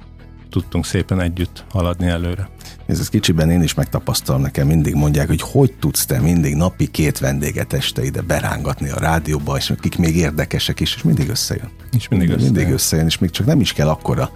tudtunk 0.53 0.85
szépen 0.85 1.19
együtt 1.19 1.65
haladni 1.69 2.07
előre. 2.07 2.49
Ez, 2.85 2.99
ez 2.99 3.09
kicsiben 3.09 3.49
én 3.49 3.61
is 3.61 3.73
megtapasztalom, 3.73 4.41
nekem 4.41 4.67
mindig 4.67 4.95
mondják, 4.95 5.27
hogy 5.27 5.41
hogy 5.41 5.73
tudsz 5.79 6.05
te 6.05 6.19
mindig 6.19 6.55
napi 6.55 6.87
két 6.87 7.19
vendéget 7.19 7.73
este 7.73 8.03
ide 8.03 8.21
berángatni 8.21 8.89
a 8.89 8.99
rádióba, 8.99 9.57
és 9.57 9.69
akik 9.69 9.97
még 9.97 10.15
érdekesek 10.15 10.79
is, 10.79 10.95
és 10.95 11.03
mindig 11.03 11.29
összejön. 11.29 11.69
És 11.91 12.07
mindig, 12.07 12.09
mindig 12.09 12.29
összejön. 12.29 12.53
Mindig 12.53 12.73
összejön, 12.73 13.05
és 13.05 13.17
még 13.17 13.29
csak 13.29 13.45
nem 13.45 13.59
is 13.59 13.73
kell 13.73 13.89
akkora, 13.89 14.31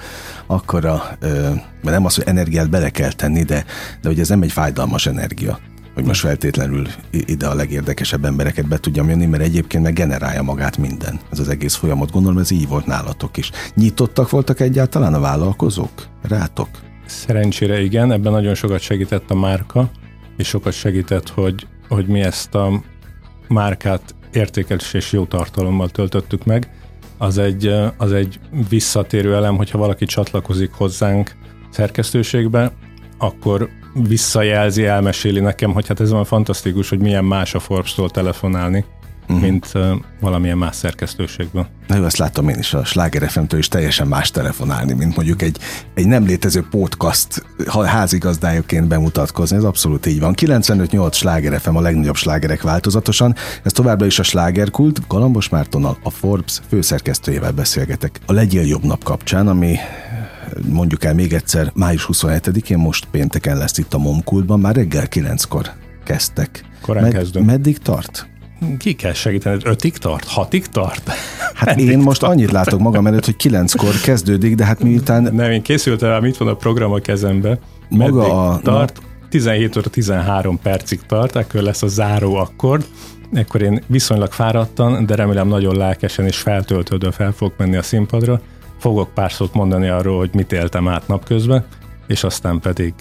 akkora 0.47 1.17
mert 1.81 1.95
nem 1.95 2.05
az, 2.05 2.15
hogy 2.15 2.27
energiát 2.27 2.69
bele 2.69 2.89
kell 2.89 3.11
tenni, 3.11 3.43
de, 3.43 3.65
de 4.01 4.07
hogy 4.07 4.19
ez 4.19 4.29
nem 4.29 4.41
egy 4.41 4.51
fájdalmas 4.51 5.05
energia 5.05 5.59
hogy 5.97 6.05
most 6.05 6.21
feltétlenül 6.21 6.87
ide 7.11 7.47
a 7.47 7.53
legérdekesebb 7.53 8.25
embereket 8.25 8.67
be 8.67 8.77
tudjam 8.77 9.09
jönni, 9.09 9.25
mert 9.25 9.43
egyébként 9.43 9.83
meg 9.83 9.93
generálja 9.93 10.41
magát 10.41 10.77
minden. 10.77 11.19
Ez 11.31 11.39
az 11.39 11.49
egész 11.49 11.75
folyamat, 11.75 12.11
gondolom 12.11 12.37
ez 12.37 12.51
így 12.51 12.67
volt 12.67 12.85
nálatok 12.85 13.37
is. 13.37 13.51
Nyitottak 13.75 14.29
voltak 14.29 14.59
egyáltalán 14.59 15.13
a 15.13 15.19
vállalkozók 15.19 15.91
rátok? 16.21 16.69
Szerencsére 17.05 17.81
igen, 17.81 18.11
ebben 18.11 18.31
nagyon 18.31 18.55
sokat 18.55 18.79
segített 18.79 19.31
a 19.31 19.35
márka, 19.35 19.89
és 20.37 20.47
sokat 20.47 20.73
segített, 20.73 21.29
hogy, 21.29 21.67
hogy 21.87 22.07
mi 22.07 22.19
ezt 22.19 22.55
a 22.55 22.83
márkát 23.47 24.15
értékelés 24.33 24.93
és 24.93 25.11
jó 25.11 25.25
tartalommal 25.25 25.89
töltöttük 25.89 26.45
meg. 26.45 26.71
Az 27.17 27.37
egy, 27.37 27.73
az 27.97 28.11
egy 28.11 28.39
visszatérő 28.69 29.35
elem, 29.35 29.55
hogyha 29.55 29.77
valaki 29.77 30.05
csatlakozik 30.05 30.71
hozzánk 30.71 31.35
szerkesztőségbe, 31.69 32.71
akkor 33.17 33.69
visszajelzi, 34.07 34.85
elmeséli 34.85 35.39
nekem, 35.39 35.71
hogy 35.71 35.87
hát 35.87 35.99
ez 35.99 36.11
van 36.11 36.25
fantasztikus, 36.25 36.89
hogy 36.89 36.99
milyen 36.99 37.25
más 37.25 37.53
a 37.53 37.59
Forbes-tól 37.59 38.09
telefonálni, 38.09 38.85
uh-huh. 39.21 39.41
mint 39.41 39.71
uh, 39.73 39.89
valamilyen 40.19 40.57
más 40.57 40.75
szerkesztőségben. 40.75 41.67
Na 41.87 41.95
jó, 41.95 42.03
azt 42.03 42.17
látom 42.17 42.49
én 42.49 42.57
is 42.57 42.73
a 42.73 42.85
Sláger 42.85 43.29
FM-től 43.29 43.59
is 43.59 43.67
teljesen 43.67 44.07
más 44.07 44.31
telefonálni, 44.31 44.93
mint 44.93 45.15
mondjuk 45.15 45.41
egy, 45.41 45.57
egy 45.93 46.07
nem 46.07 46.25
létező 46.25 46.65
podcast 46.69 47.45
házigazdájaként 47.85 48.87
bemutatkozni, 48.87 49.57
ez 49.57 49.63
abszolút 49.63 50.05
így 50.05 50.19
van. 50.19 50.33
95-8 50.37 51.13
Sláger 51.13 51.59
FM 51.59 51.75
a 51.75 51.81
legnagyobb 51.81 52.15
slágerek 52.15 52.61
változatosan, 52.61 53.35
ez 53.63 53.71
továbbra 53.71 54.05
is 54.05 54.19
a 54.19 54.23
slágerkult, 54.23 55.07
Galambos 55.07 55.49
Mártonnal, 55.49 55.97
a 56.03 56.09
Forbes 56.09 56.61
főszerkesztőjével 56.69 57.51
beszélgetek. 57.51 58.19
A 58.25 58.33
Legyél 58.33 58.65
jobb 58.65 58.83
nap 58.83 59.03
kapcsán, 59.03 59.47
ami 59.47 59.77
mondjuk 60.69 61.03
el 61.03 61.13
még 61.13 61.33
egyszer, 61.33 61.71
május 61.73 62.09
27-én, 62.13 62.77
most 62.77 63.07
pénteken 63.11 63.57
lesz 63.57 63.77
itt 63.77 63.93
a 63.93 63.97
Momkultban, 63.97 64.59
már 64.59 64.75
reggel 64.75 65.05
9-kor 65.11 65.71
kezdtek. 66.05 66.63
Korán 66.81 67.03
Med- 67.03 67.13
kezdünk. 67.13 67.45
Meddig 67.45 67.77
tart? 67.77 68.27
Ki 68.77 68.93
kell 68.93 69.13
segíteni? 69.13 69.57
Ötig 69.63 69.97
tart? 69.97 70.25
Hatig 70.27 70.65
tart? 70.67 71.11
Hát 71.53 71.69
Eddig 71.69 71.87
én 71.89 71.99
most 71.99 72.19
tart. 72.19 72.33
annyit 72.33 72.51
látok 72.51 72.79
magam 72.79 73.07
előtt, 73.07 73.25
hogy 73.25 73.35
kilenckor 73.35 73.99
kezdődik, 74.03 74.55
de 74.55 74.65
hát 74.65 74.83
miután... 74.83 75.23
Nem, 75.23 75.51
én 75.51 75.61
készültem 75.61 76.09
rá, 76.09 76.19
mit 76.19 76.37
van 76.37 76.47
a 76.47 76.55
program 76.55 76.91
a 76.91 76.99
kezembe. 76.99 77.59
Maga 77.89 78.49
a... 78.49 78.59
tart? 78.59 79.01
17 79.29 79.77
óra 79.77 79.89
13 79.89 80.59
percig 80.59 80.99
tart, 81.07 81.35
akkor 81.35 81.61
lesz 81.61 81.81
a 81.81 81.87
záró 81.87 82.35
akkord. 82.35 82.85
Ekkor 83.33 83.61
én 83.61 83.83
viszonylag 83.87 84.31
fáradtan, 84.31 85.05
de 85.05 85.15
remélem 85.15 85.47
nagyon 85.47 85.77
lelkesen 85.77 86.25
és 86.25 86.37
feltöltődve 86.37 87.11
fel 87.11 87.31
fogok 87.31 87.57
menni 87.57 87.75
a 87.75 87.81
színpadra. 87.81 88.41
Fogok 88.79 89.13
pár 89.13 89.31
szót 89.31 89.53
mondani 89.53 89.87
arról, 89.87 90.17
hogy 90.17 90.29
mit 90.33 90.51
éltem 90.51 90.87
át 90.87 91.07
napközben, 91.07 91.65
és 92.07 92.23
aztán 92.23 92.59
pedig 92.59 92.93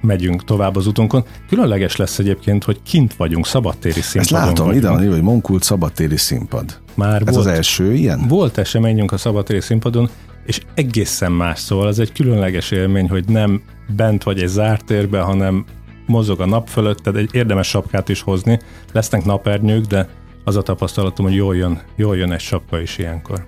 megyünk 0.00 0.44
tovább 0.44 0.76
az 0.76 0.86
utunkon. 0.86 1.24
Különleges 1.48 1.96
lesz 1.96 2.18
egyébként, 2.18 2.64
hogy 2.64 2.82
kint 2.82 3.14
vagyunk, 3.14 3.46
szabadtéri 3.46 4.00
színpadon 4.00 4.38
Ezt 4.38 4.46
látom, 4.48 4.66
vagyunk. 4.66 4.84
ide 4.84 4.90
van 4.90 5.08
hogy 5.08 5.22
Monkult 5.22 5.62
szabadtéri 5.62 6.16
színpad. 6.16 6.80
Már 6.94 7.22
Ez 7.26 7.34
volt, 7.34 7.46
az 7.46 7.52
első 7.52 7.94
ilyen? 7.94 8.28
Volt 8.28 8.58
eseményünk 8.58 9.12
a 9.12 9.16
szabadtéri 9.16 9.60
színpadon, 9.60 10.08
és 10.46 10.60
egészen 10.74 11.32
más, 11.32 11.58
szóval 11.58 11.88
ez 11.88 11.98
egy 11.98 12.12
különleges 12.12 12.70
élmény, 12.70 13.08
hogy 13.08 13.24
nem 13.28 13.62
bent 13.96 14.22
vagy 14.22 14.40
egy 14.40 14.48
zárt 14.48 14.84
térbe, 14.84 15.20
hanem 15.20 15.64
mozog 16.06 16.40
a 16.40 16.46
nap 16.46 16.68
fölött, 16.68 16.98
tehát 16.98 17.18
egy 17.18 17.28
érdemes 17.32 17.68
sapkát 17.68 18.08
is 18.08 18.20
hozni. 18.20 18.58
Lesznek 18.92 19.24
napernyők, 19.24 19.84
de 19.84 20.08
az 20.44 20.56
a 20.56 20.62
tapasztalatom, 20.62 21.26
hogy 21.26 21.34
jól 21.34 21.56
jön, 21.56 21.80
jól 21.96 22.16
jön 22.16 22.32
egy 22.32 22.40
sapka 22.40 22.80
is 22.80 22.98
ilyenkor. 22.98 23.44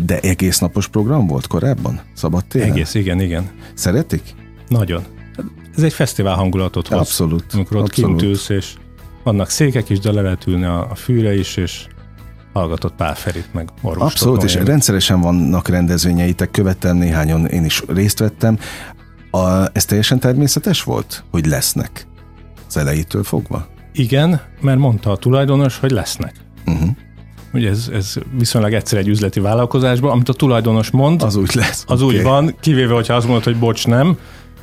De 0.00 0.20
egész 0.20 0.58
napos 0.58 0.88
program 0.88 1.26
volt 1.26 1.46
korábban? 1.46 2.00
Szabad 2.14 2.44
téren? 2.44 2.70
Egész, 2.70 2.94
igen, 2.94 3.20
igen. 3.20 3.50
Szeretik? 3.74 4.34
Nagyon. 4.68 5.02
Ez 5.76 5.82
egy 5.82 5.92
fesztivál 5.92 6.34
hangulatot 6.34 6.88
hoz. 6.88 6.98
Abszolút. 6.98 7.44
Amikor 7.52 7.76
ott 7.76 7.82
abszolút. 7.88 8.18
kint 8.20 8.30
ülsz, 8.30 8.48
és 8.48 8.74
vannak 9.22 9.50
székek 9.50 9.88
is, 9.88 9.98
de 9.98 10.12
le 10.12 10.20
lehet 10.20 10.46
ülni 10.46 10.64
a, 10.64 10.90
a 10.90 10.94
fűre 10.94 11.34
is, 11.34 11.56
és 11.56 11.86
hallgatott 12.52 12.94
Pál 12.94 13.14
Ferit, 13.14 13.48
meg 13.52 13.68
Orvos 13.82 14.12
Abszolút, 14.12 14.42
és 14.42 14.54
rendszeresen 14.54 15.20
vannak 15.20 15.68
rendezvényeitek, 15.68 16.50
követtem 16.50 16.96
néhányon, 16.96 17.46
én 17.46 17.64
is 17.64 17.82
részt 17.88 18.18
vettem. 18.18 18.58
A, 19.30 19.64
ez 19.72 19.84
teljesen 19.84 20.18
természetes 20.18 20.82
volt, 20.82 21.24
hogy 21.30 21.46
lesznek 21.46 22.06
az 22.68 22.76
elejétől 22.76 23.22
fogva? 23.22 23.66
Igen, 23.92 24.40
mert 24.60 24.78
mondta 24.78 25.10
a 25.10 25.16
tulajdonos, 25.16 25.78
hogy 25.78 25.90
lesznek. 25.90 26.34
Uh-huh. 26.66 26.88
Ugye 27.54 27.68
ez, 27.68 27.90
ez 27.92 28.14
viszonylag 28.38 28.72
egyszer 28.72 28.98
egy 28.98 29.08
üzleti 29.08 29.40
vállalkozásban, 29.40 30.10
amit 30.10 30.28
a 30.28 30.32
tulajdonos 30.32 30.90
mond, 30.90 31.22
az 31.22 31.36
úgy 31.36 31.54
lesz. 31.54 31.84
Az 31.86 32.02
okay. 32.02 32.16
úgy 32.16 32.22
van, 32.22 32.54
kivéve, 32.60 32.94
hogyha 32.94 33.14
azt 33.14 33.26
mondod, 33.26 33.44
hogy 33.44 33.58
bocs, 33.58 33.86
nem, 33.86 34.18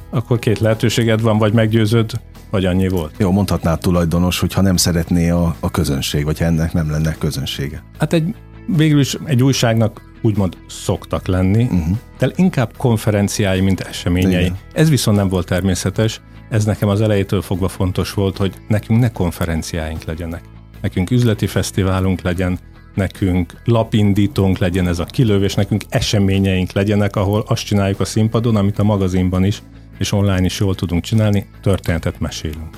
akkor 0.10 0.40
két 0.40 0.60
lehetőséged 0.60 1.22
van, 1.22 1.38
vagy 1.38 1.54
meggyőződ, 1.54 2.12
vagy 2.50 2.66
annyi 2.66 2.88
volt. 2.88 3.14
Jó, 3.18 3.32
mondhatná 3.32 3.72
a 3.72 3.78
tulajdonos, 3.78 4.40
hogy 4.40 4.54
ha 4.54 4.62
nem 4.62 4.78
szeretné 4.78 5.30
a, 5.30 5.56
a 5.60 5.72
közönség, 5.72 6.26
vagy 6.26 6.40
ha 6.40 6.46
ennek 6.46 6.74
nem 6.74 6.92
lenne 6.92 7.16
közönsége. 7.20 7.84
Hát 8.00 8.14
egy, 8.14 8.36
végül 8.68 9.00
is 9.00 9.18
egy 9.26 9.44
újságnak 9.44 10.02
úgymond 10.22 10.58
szoktak 10.68 11.28
lenni, 11.28 11.64
uh-huh. 11.64 11.98
de 12.20 12.32
inkább 12.36 12.74
konferenciái, 12.78 13.60
mint 13.60 13.80
eseményei. 13.80 14.42
Igen. 14.42 14.58
Ez 14.74 14.90
viszont 14.90 15.18
nem 15.18 15.28
volt 15.28 15.46
természetes, 15.48 16.22
ez 16.50 16.66
nekem 16.66 16.90
az 16.90 17.02
elejétől 17.02 17.42
fogva 17.42 17.68
fontos 17.68 18.14
volt, 18.14 18.38
hogy 18.38 18.54
nekünk 18.68 19.00
ne 19.00 19.12
konferenciáink 19.12 20.04
legyenek. 20.04 20.42
Nekünk 20.82 21.12
üzleti 21.12 21.48
fesztiválunk 21.48 22.22
legyen, 22.22 22.60
nekünk 22.94 23.54
lapindítónk 23.66 24.58
legyen 24.58 24.88
ez 24.88 25.00
a 25.00 25.06
kilövés, 25.06 25.54
nekünk 25.54 25.84
eseményeink 25.90 26.72
legyenek, 26.72 27.16
ahol 27.16 27.44
azt 27.48 27.66
csináljuk 27.66 28.00
a 28.00 28.06
színpadon, 28.06 28.56
amit 28.56 28.80
a 28.80 28.84
magazinban 28.84 29.44
is 29.44 29.62
és 30.02 30.12
online 30.12 30.46
is 30.46 30.60
jól 30.60 30.76
tudunk 30.76 31.04
csinálni, 31.04 31.46
történetet 31.62 32.20
mesélünk. 32.20 32.78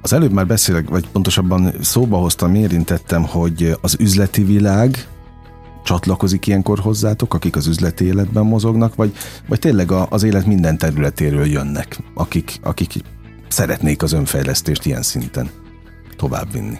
Az 0.00 0.12
előbb 0.12 0.32
már 0.32 0.46
beszélek, 0.46 0.88
vagy 0.88 1.08
pontosabban 1.08 1.72
szóba 1.80 2.16
hoztam, 2.16 2.54
érintettem, 2.54 3.22
hogy 3.22 3.76
az 3.80 3.96
üzleti 4.00 4.42
világ 4.42 5.06
csatlakozik 5.84 6.46
ilyenkor 6.46 6.78
hozzátok, 6.78 7.34
akik 7.34 7.56
az 7.56 7.66
üzleti 7.66 8.04
életben 8.04 8.44
mozognak, 8.44 8.94
vagy, 8.94 9.12
vagy 9.48 9.58
tényleg 9.58 9.90
a, 9.90 10.06
az 10.10 10.22
élet 10.22 10.46
minden 10.46 10.78
területéről 10.78 11.46
jönnek, 11.46 11.98
akik, 12.14 12.58
akik 12.62 12.92
szeretnék 13.48 14.02
az 14.02 14.12
önfejlesztést 14.12 14.86
ilyen 14.86 15.02
szinten 15.02 15.50
továbbvinni? 16.16 16.78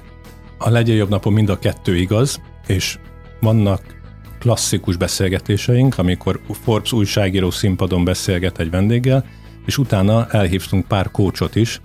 A 0.59 0.71
legyen 0.71 0.97
jobb 0.97 1.09
napon 1.09 1.33
mind 1.33 1.49
a 1.49 1.59
kettő 1.59 1.97
igaz, 1.97 2.41
és 2.67 2.99
vannak 3.41 4.01
klasszikus 4.39 4.97
beszélgetéseink, 4.97 5.99
amikor 5.99 6.41
Forbes 6.65 6.93
újságíró 6.93 7.51
színpadon 7.51 8.05
beszélget 8.05 8.59
egy 8.59 8.71
vendéggel, 8.71 9.25
és 9.67 9.79
utána 9.79 10.27
elhívtunk 10.31 10.87
pár 10.87 11.11
kócsot 11.11 11.57
is, 11.57 11.81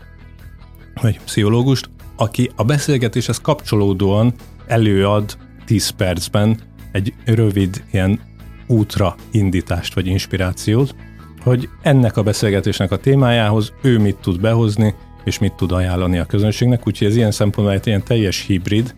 vagy 1.01 1.19
pszichológust, 1.19 1.89
aki 2.15 2.51
a 2.55 2.63
beszélgetéshez 2.63 3.37
kapcsolódóan 3.37 4.33
előad 4.67 5.37
10 5.65 5.89
percben 5.89 6.59
egy 6.91 7.13
rövid 7.25 7.83
ilyen 7.91 8.19
útra 8.67 9.15
indítást 9.31 9.93
vagy 9.93 10.07
inspirációt, 10.07 10.95
hogy 11.43 11.69
ennek 11.81 12.17
a 12.17 12.23
beszélgetésnek 12.23 12.91
a 12.91 12.97
témájához 12.97 13.73
ő 13.81 13.99
mit 13.99 14.15
tud 14.15 14.39
behozni, 14.39 14.95
és 15.23 15.39
mit 15.39 15.53
tud 15.53 15.71
ajánlani 15.71 16.17
a 16.17 16.25
közönségnek, 16.25 16.87
úgyhogy 16.87 17.07
ez 17.07 17.15
ilyen 17.15 17.31
szempontból 17.31 17.75
egy 17.75 17.87
ilyen 17.87 18.03
teljes 18.03 18.45
hibrid, 18.45 18.95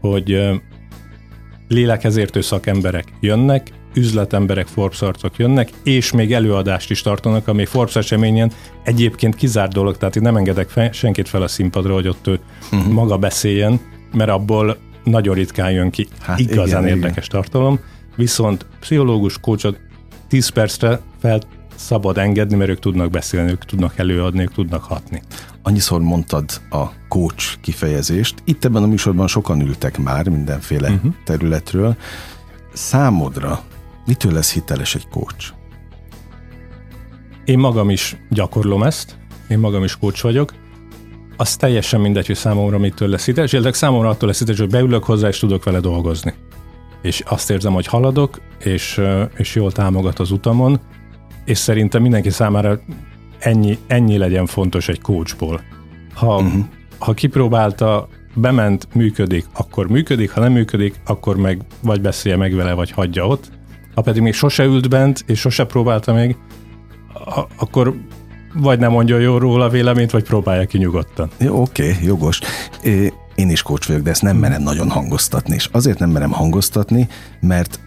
hogy 0.00 0.60
lélekezértő 1.70 2.40
szakemberek 2.40 3.04
jönnek, 3.20 3.72
üzletemberek, 3.94 4.66
Forbes 4.66 5.02
arcok 5.02 5.36
jönnek, 5.36 5.70
és 5.82 6.12
még 6.12 6.32
előadást 6.32 6.90
is 6.90 7.02
tartanak, 7.02 7.48
ami 7.48 7.64
Forbes 7.64 7.96
eseményen 7.96 8.52
egyébként 8.82 9.34
kizárt 9.34 9.72
dolog, 9.72 9.96
tehát 9.96 10.16
én 10.16 10.22
nem 10.22 10.36
engedek 10.36 10.68
fel, 10.68 10.92
senkit 10.92 11.28
fel 11.28 11.42
a 11.42 11.48
színpadra, 11.48 11.94
hogy 11.94 12.08
ott 12.08 12.26
ő 12.26 12.40
uh-huh. 12.72 12.92
maga 12.92 13.16
beszéljen, 13.16 13.80
mert 14.12 14.30
abból 14.30 14.76
nagyon 15.04 15.34
ritkán 15.34 15.70
jön 15.70 15.90
ki 15.90 16.08
hát 16.20 16.38
igazán 16.38 16.82
igen, 16.82 16.96
érdekes 16.96 17.26
igen. 17.26 17.40
tartalom, 17.40 17.80
viszont 18.16 18.66
pszichológus, 18.80 19.38
kócsot 19.40 19.78
10 20.28 20.48
percre 20.48 21.00
fel 21.20 21.40
szabad 21.74 22.18
engedni, 22.18 22.56
mert 22.56 22.70
ők 22.70 22.78
tudnak 22.78 23.10
beszélni, 23.10 23.50
ők 23.50 23.64
tudnak 23.64 23.98
előadni, 23.98 24.40
ők 24.40 24.52
tudnak 24.52 24.84
hatni. 24.84 25.22
Annyiszor 25.62 26.00
mondtad 26.00 26.60
a 26.70 26.84
coach 27.08 27.60
kifejezést. 27.60 28.34
Itt 28.44 28.64
ebben 28.64 28.82
a 28.82 28.86
műsorban 28.86 29.26
sokan 29.26 29.60
ültek 29.60 29.98
már 29.98 30.28
mindenféle 30.28 30.90
uh-huh. 30.90 31.14
területről. 31.24 31.96
Számodra 32.72 33.62
mitől 34.06 34.32
lesz 34.32 34.52
hiteles 34.52 34.94
egy 34.94 35.08
coach? 35.08 35.52
Én 37.44 37.58
magam 37.58 37.90
is 37.90 38.16
gyakorlom 38.30 38.82
ezt, 38.82 39.18
én 39.48 39.58
magam 39.58 39.84
is 39.84 39.96
coach 39.96 40.22
vagyok. 40.22 40.54
Az 41.36 41.56
teljesen 41.56 42.00
mindegy, 42.00 42.26
hogy 42.26 42.36
számomra 42.36 42.78
mitől 42.78 43.08
lesz 43.08 43.24
hiteles, 43.24 43.52
illetve 43.52 43.72
számomra 43.72 44.08
attól 44.08 44.28
lesz 44.28 44.38
hiteles, 44.38 44.60
hogy 44.60 44.70
beülök 44.70 45.04
hozzá, 45.04 45.28
és 45.28 45.38
tudok 45.38 45.64
vele 45.64 45.80
dolgozni. 45.80 46.34
És 47.02 47.20
azt 47.20 47.50
érzem, 47.50 47.72
hogy 47.72 47.86
haladok, 47.86 48.40
és, 48.58 49.00
és 49.36 49.54
jól 49.54 49.72
támogat 49.72 50.18
az 50.18 50.30
utamon, 50.30 50.80
és 51.44 51.58
szerintem 51.58 52.02
mindenki 52.02 52.30
számára 52.30 52.80
ennyi, 53.40 53.78
ennyi 53.86 54.16
legyen 54.16 54.46
fontos 54.46 54.88
egy 54.88 55.00
coachból. 55.00 55.60
Ha, 56.14 56.36
uh-huh. 56.36 56.64
ha 56.98 57.14
kipróbálta, 57.14 58.08
bement, 58.34 58.88
működik, 58.94 59.46
akkor 59.52 59.88
működik, 59.88 60.30
ha 60.30 60.40
nem 60.40 60.52
működik, 60.52 61.00
akkor 61.06 61.36
meg 61.36 61.60
vagy 61.82 62.00
beszélje 62.00 62.38
meg 62.38 62.54
vele, 62.54 62.72
vagy 62.72 62.90
hagyja 62.90 63.26
ott. 63.26 63.50
Ha 63.94 64.02
pedig 64.02 64.22
még 64.22 64.34
sose 64.34 64.64
ült 64.64 64.88
bent, 64.88 65.24
és 65.26 65.38
sose 65.40 65.64
próbálta 65.64 66.12
még, 66.12 66.36
akkor 67.58 67.94
vagy 68.54 68.78
nem 68.78 68.90
mondja 68.90 69.18
jó 69.18 69.38
róla 69.38 69.68
véleményt, 69.68 70.10
vagy 70.10 70.24
próbálja 70.24 70.66
ki 70.66 70.78
nyugodtan. 70.78 71.30
Jó, 71.38 71.60
oké, 71.60 71.90
okay, 71.90 72.04
jogos. 72.04 72.40
Én 73.34 73.50
is 73.50 73.62
coach 73.62 73.86
vagyok, 73.88 74.02
de 74.02 74.10
ezt 74.10 74.22
nem 74.22 74.36
merem 74.36 74.62
nagyon 74.62 74.90
hangoztatni. 74.90 75.54
És 75.54 75.68
azért 75.72 75.98
nem 75.98 76.10
merem 76.10 76.30
hangoztatni, 76.30 77.08
mert 77.40 77.80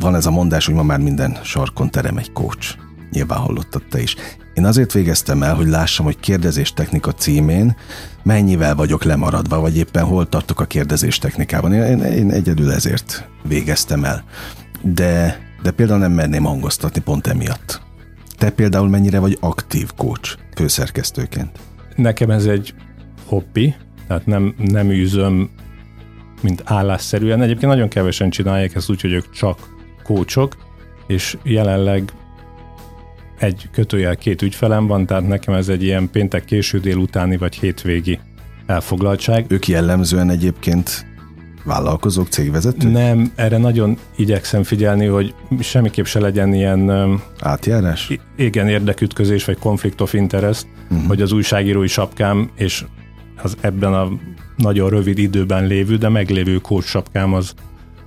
van 0.00 0.14
ez 0.14 0.26
a 0.26 0.30
mondás, 0.30 0.66
hogy 0.66 0.74
ma 0.74 0.82
már 0.82 0.98
minden 0.98 1.38
sarkon 1.42 1.90
terem 1.90 2.16
egy 2.16 2.32
coach 2.32 2.76
nyilván 3.10 3.38
hallottad 3.38 3.82
te 3.90 4.02
is. 4.02 4.16
Én 4.58 4.64
azért 4.64 4.92
végeztem 4.92 5.42
el, 5.42 5.54
hogy 5.54 5.66
lássam, 5.66 6.04
hogy 6.04 6.20
kérdezés 6.20 6.72
technika 6.72 7.12
címén 7.12 7.76
mennyivel 8.22 8.74
vagyok 8.74 9.04
lemaradva, 9.04 9.60
vagy 9.60 9.76
éppen 9.76 10.04
hol 10.04 10.28
tartok 10.28 10.60
a 10.60 10.64
kérdezés 10.64 11.18
technikában. 11.18 11.72
Én, 11.72 11.98
én 12.00 12.30
egyedül 12.30 12.72
ezért 12.72 13.28
végeztem 13.42 14.04
el. 14.04 14.24
De, 14.82 15.40
de 15.62 15.70
például 15.70 15.98
nem 15.98 16.12
merném 16.12 16.44
hangoztatni 16.44 17.00
pont 17.00 17.26
emiatt. 17.26 17.80
Te 18.36 18.50
például 18.50 18.88
mennyire 18.88 19.18
vagy 19.18 19.36
aktív 19.40 19.90
coach 19.96 20.36
főszerkesztőként? 20.54 21.58
Nekem 21.96 22.30
ez 22.30 22.46
egy 22.46 22.74
hobbi, 23.26 23.74
tehát 24.06 24.26
nem, 24.26 24.54
nem 24.56 24.90
űzöm, 24.90 25.50
mint 26.42 26.62
állásszerűen. 26.64 27.42
Egyébként 27.42 27.72
nagyon 27.72 27.88
kevesen 27.88 28.30
csinálják 28.30 28.74
ezt 28.74 28.90
úgy, 28.90 29.00
hogy 29.00 29.12
ők 29.12 29.30
csak 29.30 29.58
kócsok, 30.02 30.56
és 31.06 31.36
jelenleg 31.42 32.12
egy 33.38 33.68
kötőjel 33.72 34.16
két 34.16 34.42
ügyfelem 34.42 34.86
van, 34.86 35.06
tehát 35.06 35.28
nekem 35.28 35.54
ez 35.54 35.68
egy 35.68 35.82
ilyen 35.82 36.10
péntek 36.10 36.44
késő 36.44 36.78
délutáni 36.78 37.36
vagy 37.36 37.54
hétvégi 37.54 38.18
elfoglaltság. 38.66 39.44
Ők 39.48 39.68
jellemzően 39.68 40.30
egyébként 40.30 41.06
vállalkozók, 41.64 42.28
cégvezetők? 42.28 42.92
Nem, 42.92 43.32
erre 43.34 43.58
nagyon 43.58 43.98
igyekszem 44.16 44.62
figyelni, 44.62 45.06
hogy 45.06 45.34
semmiképp 45.60 46.04
se 46.04 46.20
legyen 46.20 46.54
ilyen... 46.54 46.90
Átjárás? 47.40 48.12
Igen, 48.36 48.68
érdekütközés 48.68 49.44
vagy 49.44 49.58
conflict 49.58 50.00
of 50.00 50.12
interest, 50.12 50.66
uh-huh. 50.90 51.06
hogy 51.06 51.22
az 51.22 51.32
újságírói 51.32 51.86
sapkám 51.86 52.50
és 52.56 52.84
az 53.42 53.56
ebben 53.60 53.94
a 53.94 54.08
nagyon 54.56 54.90
rövid 54.90 55.18
időben 55.18 55.66
lévő, 55.66 55.96
de 55.96 56.08
meglévő 56.08 56.56
kócs 56.56 56.84
sapkám 56.84 57.34
az, 57.34 57.54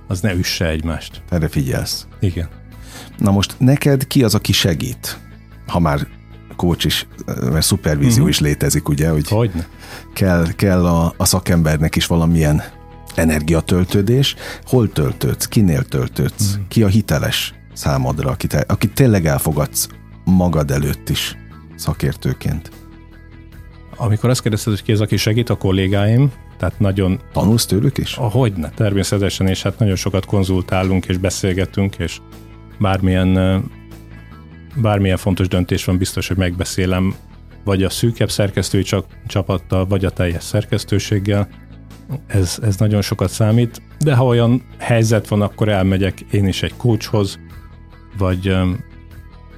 az 0.06 0.20
ne 0.20 0.34
üsse 0.34 0.68
egymást. 0.68 1.22
Erre 1.28 1.48
figyelsz? 1.48 2.06
Igen. 2.20 2.48
Na 3.18 3.30
most 3.30 3.54
neked 3.58 4.06
ki 4.06 4.24
az, 4.24 4.34
aki 4.34 4.52
segít? 4.52 5.18
Ha 5.72 5.78
már 5.78 6.06
coach 6.56 6.86
is, 6.86 7.06
mert 7.26 7.64
szupervízió 7.64 8.12
uh-huh. 8.12 8.28
is 8.28 8.40
létezik, 8.40 8.88
ugye, 8.88 9.10
hogy 9.10 9.28
Hogyne. 9.28 9.66
kell, 10.12 10.46
kell 10.56 10.86
a, 10.86 11.14
a 11.16 11.24
szakembernek 11.24 11.96
is 11.96 12.06
valamilyen 12.06 12.62
energiatöltődés. 13.14 14.34
Hol 14.66 14.92
töltődsz? 14.92 15.46
Kinél 15.46 15.84
töltődsz? 15.84 16.50
Uh-huh. 16.50 16.68
Ki 16.68 16.82
a 16.82 16.86
hiteles 16.86 17.54
számodra, 17.72 18.30
akit, 18.30 18.54
akit 18.54 18.94
tényleg 18.94 19.26
elfogadsz 19.26 19.88
magad 20.24 20.70
előtt 20.70 21.08
is 21.08 21.36
szakértőként? 21.76 22.70
Amikor 23.96 24.30
azt 24.30 24.42
kérdezted, 24.42 24.72
hogy 24.72 24.82
ki 24.82 24.92
az, 24.92 25.00
aki 25.00 25.16
segít, 25.16 25.50
a 25.50 25.54
kollégáim, 25.54 26.32
tehát 26.58 26.78
nagyon... 26.78 27.20
Tanulsz 27.32 27.66
tőlük 27.66 27.98
is? 27.98 28.14
Hogyne, 28.14 28.70
természetesen, 28.70 29.46
és 29.46 29.62
hát 29.62 29.78
nagyon 29.78 29.96
sokat 29.96 30.24
konzultálunk 30.24 31.06
és 31.06 31.16
beszélgetünk, 31.16 31.96
és 31.98 32.18
bármilyen, 32.78 33.62
bármilyen 34.76 35.16
fontos 35.16 35.48
döntés 35.48 35.84
van, 35.84 35.98
biztos, 35.98 36.28
hogy 36.28 36.36
megbeszélem 36.36 37.14
vagy 37.64 37.82
a 37.82 37.90
szűkebb 37.90 38.30
szerkesztői 38.30 38.82
csak, 38.82 39.06
csapattal, 39.26 39.86
vagy 39.86 40.04
a 40.04 40.10
teljes 40.10 40.42
szerkesztőséggel. 40.42 41.48
Ez, 42.26 42.58
ez 42.62 42.76
nagyon 42.76 43.02
sokat 43.02 43.30
számít, 43.30 43.82
de 43.98 44.14
ha 44.14 44.24
olyan 44.24 44.62
helyzet 44.78 45.28
van, 45.28 45.42
akkor 45.42 45.68
elmegyek 45.68 46.20
én 46.20 46.46
is 46.46 46.62
egy 46.62 46.74
coachhoz, 46.76 47.38
vagy 48.18 48.56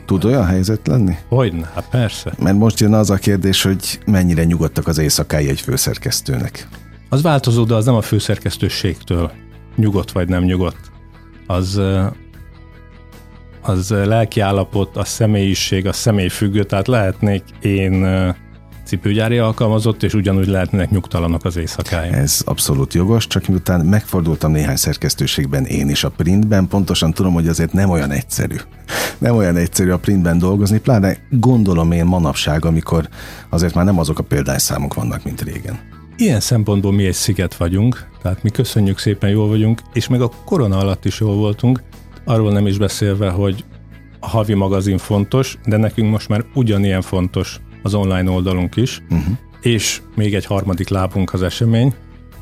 Tud 0.07 0.24
olyan 0.24 0.46
helyzet 0.46 0.87
lenni? 0.87 1.14
Hogyne, 1.29 1.70
hát 1.74 1.88
persze. 1.88 2.33
Mert 2.38 2.57
most 2.57 2.81
jön 2.81 2.92
az 2.92 3.11
a 3.11 3.16
kérdés, 3.16 3.62
hogy 3.62 4.00
mennyire 4.07 4.44
nyugodtak 4.44 4.87
az 4.87 4.98
éjszakái 4.98 5.48
egy 5.48 5.61
főszerkesztőnek. 5.61 6.68
Az 7.09 7.22
változó, 7.22 7.64
de 7.64 7.74
az 7.74 7.85
nem 7.85 7.94
a 7.94 8.00
főszerkesztőségtől 8.00 9.33
nyugodt 9.77 10.12
vagy 10.12 10.29
nem 10.29 10.42
nyugodt. 10.42 10.90
Az, 11.46 11.81
az 13.66 13.90
lelki 13.90 14.40
állapot, 14.40 14.96
a 14.96 15.05
személyiség, 15.05 15.87
a 15.87 15.92
személy 15.92 16.29
függő, 16.29 16.64
tehát 16.64 16.87
lehetnék 16.87 17.42
én 17.61 18.07
cipőgyári 18.85 19.38
alkalmazott, 19.38 20.03
és 20.03 20.14
ugyanúgy 20.14 20.46
lehetnek 20.46 20.90
nyugtalanok 20.90 21.44
az 21.44 21.57
éjszakáim. 21.57 22.12
Ez 22.12 22.42
abszolút 22.44 22.94
jogos, 22.94 23.27
csak 23.27 23.46
miután 23.46 23.87
megfordultam 23.87 24.53
néhány 24.53 24.77
szerkesztőségben 24.77 25.64
én 25.64 25.88
is 25.88 26.05
a 26.05 26.11
printben, 26.11 26.68
pontosan 26.68 27.12
tudom, 27.12 27.33
hogy 27.33 27.48
azért 27.48 27.72
nem 27.72 27.90
olyan 27.90 28.11
egyszerű. 28.11 28.57
Nem 29.18 29.37
olyan 29.37 29.57
egyszerű 29.57 29.90
a 29.90 29.98
printben 29.98 30.38
dolgozni, 30.38 30.79
pláne 30.79 31.16
gondolom 31.31 31.92
én 31.92 32.05
manapság, 32.05 32.64
amikor 32.64 33.09
azért 33.50 33.74
már 33.74 33.85
nem 33.85 33.98
azok 33.98 34.18
a 34.18 34.22
példányszámok 34.22 34.94
vannak, 34.94 35.24
mint 35.24 35.42
régen. 35.42 35.79
Ilyen 36.16 36.40
szempontból 36.40 36.92
mi 36.92 37.07
egy 37.07 37.14
sziget 37.14 37.57
vagyunk, 37.57 38.09
tehát 38.22 38.42
mi 38.42 38.50
köszönjük 38.50 38.98
szépen, 38.98 39.31
jól 39.31 39.48
vagyunk, 39.48 39.83
és 39.92 40.09
meg 40.09 40.20
a 40.20 40.31
korona 40.44 40.79
alatt 40.79 41.05
is 41.05 41.20
jól 41.20 41.35
voltunk, 41.35 41.83
Arról 42.24 42.52
nem 42.52 42.66
is 42.66 42.78
beszélve, 42.78 43.30
hogy 43.30 43.64
a 44.20 44.28
havi 44.28 44.54
magazin 44.54 44.98
fontos, 44.98 45.58
de 45.66 45.76
nekünk 45.76 46.10
most 46.10 46.28
már 46.28 46.44
ugyanilyen 46.54 47.02
fontos 47.02 47.60
az 47.82 47.94
online 47.94 48.30
oldalunk 48.30 48.76
is, 48.76 49.02
uh-huh. 49.10 49.37
és 49.60 50.00
még 50.14 50.34
egy 50.34 50.46
harmadik 50.46 50.88
lábunk 50.88 51.32
az 51.32 51.42
esemény, 51.42 51.94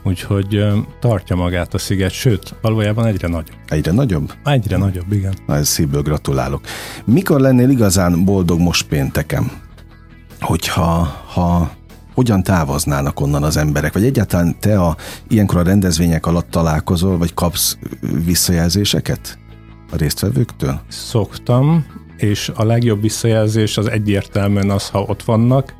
úgyhogy 0.02 0.64
tartja 1.00 1.36
magát 1.36 1.74
a 1.74 1.78
sziget, 1.78 2.10
sőt, 2.10 2.54
valójában 2.60 3.06
egyre 3.06 3.28
nagyobb. 3.28 3.56
Egyre 3.68 3.92
nagyobb? 3.92 4.32
Egyre 4.44 4.76
nagyobb, 4.76 5.12
igen. 5.12 5.34
Na, 5.46 5.56
ez 5.56 5.68
szívből 5.68 6.02
gratulálok. 6.02 6.60
Mikor 7.04 7.40
lennél 7.40 7.68
igazán 7.68 8.24
boldog 8.24 8.60
most 8.60 8.86
pénteken? 8.86 9.50
Hogyha 10.40 11.22
ha 11.32 11.70
hogyan 12.14 12.42
távoznának 12.42 13.20
onnan 13.20 13.42
az 13.42 13.56
emberek? 13.56 13.92
Vagy 13.92 14.04
egyáltalán 14.04 14.56
te 14.60 14.80
a, 14.80 14.96
ilyenkor 15.28 15.58
a 15.58 15.62
rendezvények 15.62 16.26
alatt 16.26 16.50
találkozol, 16.50 17.18
vagy 17.18 17.34
kapsz 17.34 17.76
visszajelzéseket 18.24 19.38
a 19.92 19.96
résztvevőktől? 19.96 20.81
Szoktam, 20.88 21.87
és 22.16 22.50
a 22.55 22.64
legjobb 22.64 23.00
visszajelzés 23.00 23.76
az 23.76 23.90
egyértelműen 23.90 24.70
az, 24.70 24.88
ha 24.88 25.00
ott 25.00 25.22
vannak, 25.22 25.74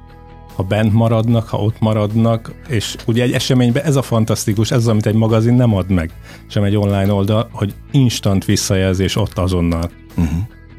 ha 0.55 0.63
bent 0.63 0.93
maradnak, 0.93 1.49
ha 1.49 1.59
ott 1.59 1.81
maradnak, 1.81 2.53
és 2.69 2.97
ugye 3.07 3.23
egy 3.23 3.33
eseményben 3.33 3.85
ez 3.85 3.97
a 3.97 4.03
fantasztikus, 4.03 4.71
ez 4.71 4.79
az, 4.79 4.89
amit 4.89 5.07
egy 5.07 5.15
magazin 5.15 5.55
nem 5.55 5.75
ad 5.75 5.91
meg, 5.91 6.11
sem 6.47 6.63
egy 6.63 6.77
online 6.77 7.13
oldal, 7.13 7.49
hogy 7.53 7.75
instant 7.91 8.45
visszajelzés 8.45 9.17
ott 9.17 9.39
azonnal. 9.39 9.91
Uh-huh. 10.17 10.39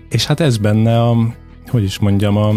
És 0.10 0.26
hát 0.26 0.40
ez 0.40 0.58
benne 0.58 1.02
a, 1.02 1.16
hogy 1.68 1.84
is 1.84 2.00
mondjam, 2.00 2.38
a, 2.38 2.54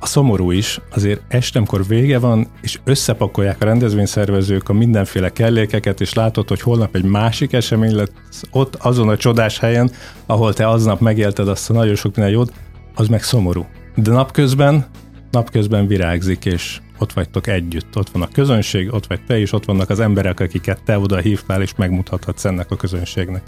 a 0.00 0.06
szomorú 0.06 0.50
is, 0.50 0.80
azért 0.94 1.20
estemkor 1.28 1.86
vége 1.86 2.18
van, 2.18 2.46
és 2.62 2.78
összepakolják 2.84 3.62
a 3.62 3.64
rendezvényszervezők 3.64 4.68
a 4.68 4.72
mindenféle 4.72 5.32
kellékeket, 5.32 6.00
és 6.00 6.12
látod, 6.12 6.48
hogy 6.48 6.60
holnap 6.60 6.94
egy 6.96 7.04
másik 7.04 7.52
esemény 7.52 7.94
lesz 7.94 8.42
ott 8.50 8.74
azon 8.74 9.08
a 9.08 9.16
csodás 9.16 9.58
helyen, 9.58 9.90
ahol 10.26 10.54
te 10.54 10.68
aznap 10.68 11.00
megélted 11.00 11.48
azt 11.48 11.70
a 11.70 11.72
nagyon 11.72 11.94
sok 11.94 12.14
minden 12.16 12.34
jót, 12.34 12.52
az 12.94 13.08
meg 13.08 13.22
szomorú. 13.22 13.66
De 13.94 14.10
napközben, 14.10 14.86
napközben 15.30 15.86
virágzik, 15.86 16.44
és 16.44 16.80
ott 16.98 17.12
vagytok 17.12 17.46
együtt, 17.46 17.96
ott 17.96 18.10
van 18.10 18.22
a 18.22 18.28
közönség, 18.28 18.92
ott 18.92 19.06
vagy 19.06 19.24
te 19.26 19.38
is, 19.38 19.52
ott 19.52 19.64
vannak 19.64 19.90
az 19.90 20.00
emberek, 20.00 20.40
akiket 20.40 20.82
te 20.84 20.98
oda 20.98 21.16
hívtál, 21.16 21.62
és 21.62 21.74
megmutathatsz 21.76 22.44
ennek 22.44 22.70
a 22.70 22.76
közönségnek. 22.76 23.42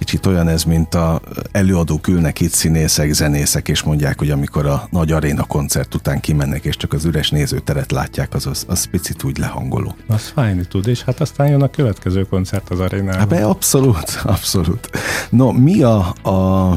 Kicsit 0.00 0.26
olyan 0.26 0.48
ez, 0.48 0.64
mint 0.64 0.94
a 0.94 1.20
előadók 1.52 2.08
ülnek 2.08 2.40
itt 2.40 2.52
színészek, 2.52 3.12
zenészek, 3.12 3.68
és 3.68 3.82
mondják, 3.82 4.18
hogy 4.18 4.30
amikor 4.30 4.66
a 4.66 4.88
nagy 4.90 5.12
aréna 5.12 5.44
koncert 5.44 5.94
után 5.94 6.20
kimennek, 6.20 6.64
és 6.64 6.76
csak 6.76 6.92
az 6.92 7.04
üres 7.04 7.30
nézőteret 7.30 7.92
látják, 7.92 8.34
az, 8.34 8.46
az, 8.46 8.64
az 8.68 8.84
picit 8.84 9.22
úgy 9.22 9.38
lehangoló. 9.38 9.96
Az 10.06 10.32
fájni 10.34 10.66
tud, 10.66 10.86
és 10.86 11.02
hát 11.02 11.20
aztán 11.20 11.48
jön 11.48 11.62
a 11.62 11.70
következő 11.70 12.22
koncert 12.22 12.70
az 12.70 12.80
arénában. 12.80 13.18
Hát 13.18 13.28
be, 13.28 13.44
abszolút, 13.44 14.20
abszolút. 14.24 14.90
No, 15.30 15.52
mi 15.52 15.82
a, 15.82 16.14
a, 16.22 16.70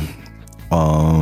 a 0.76 1.16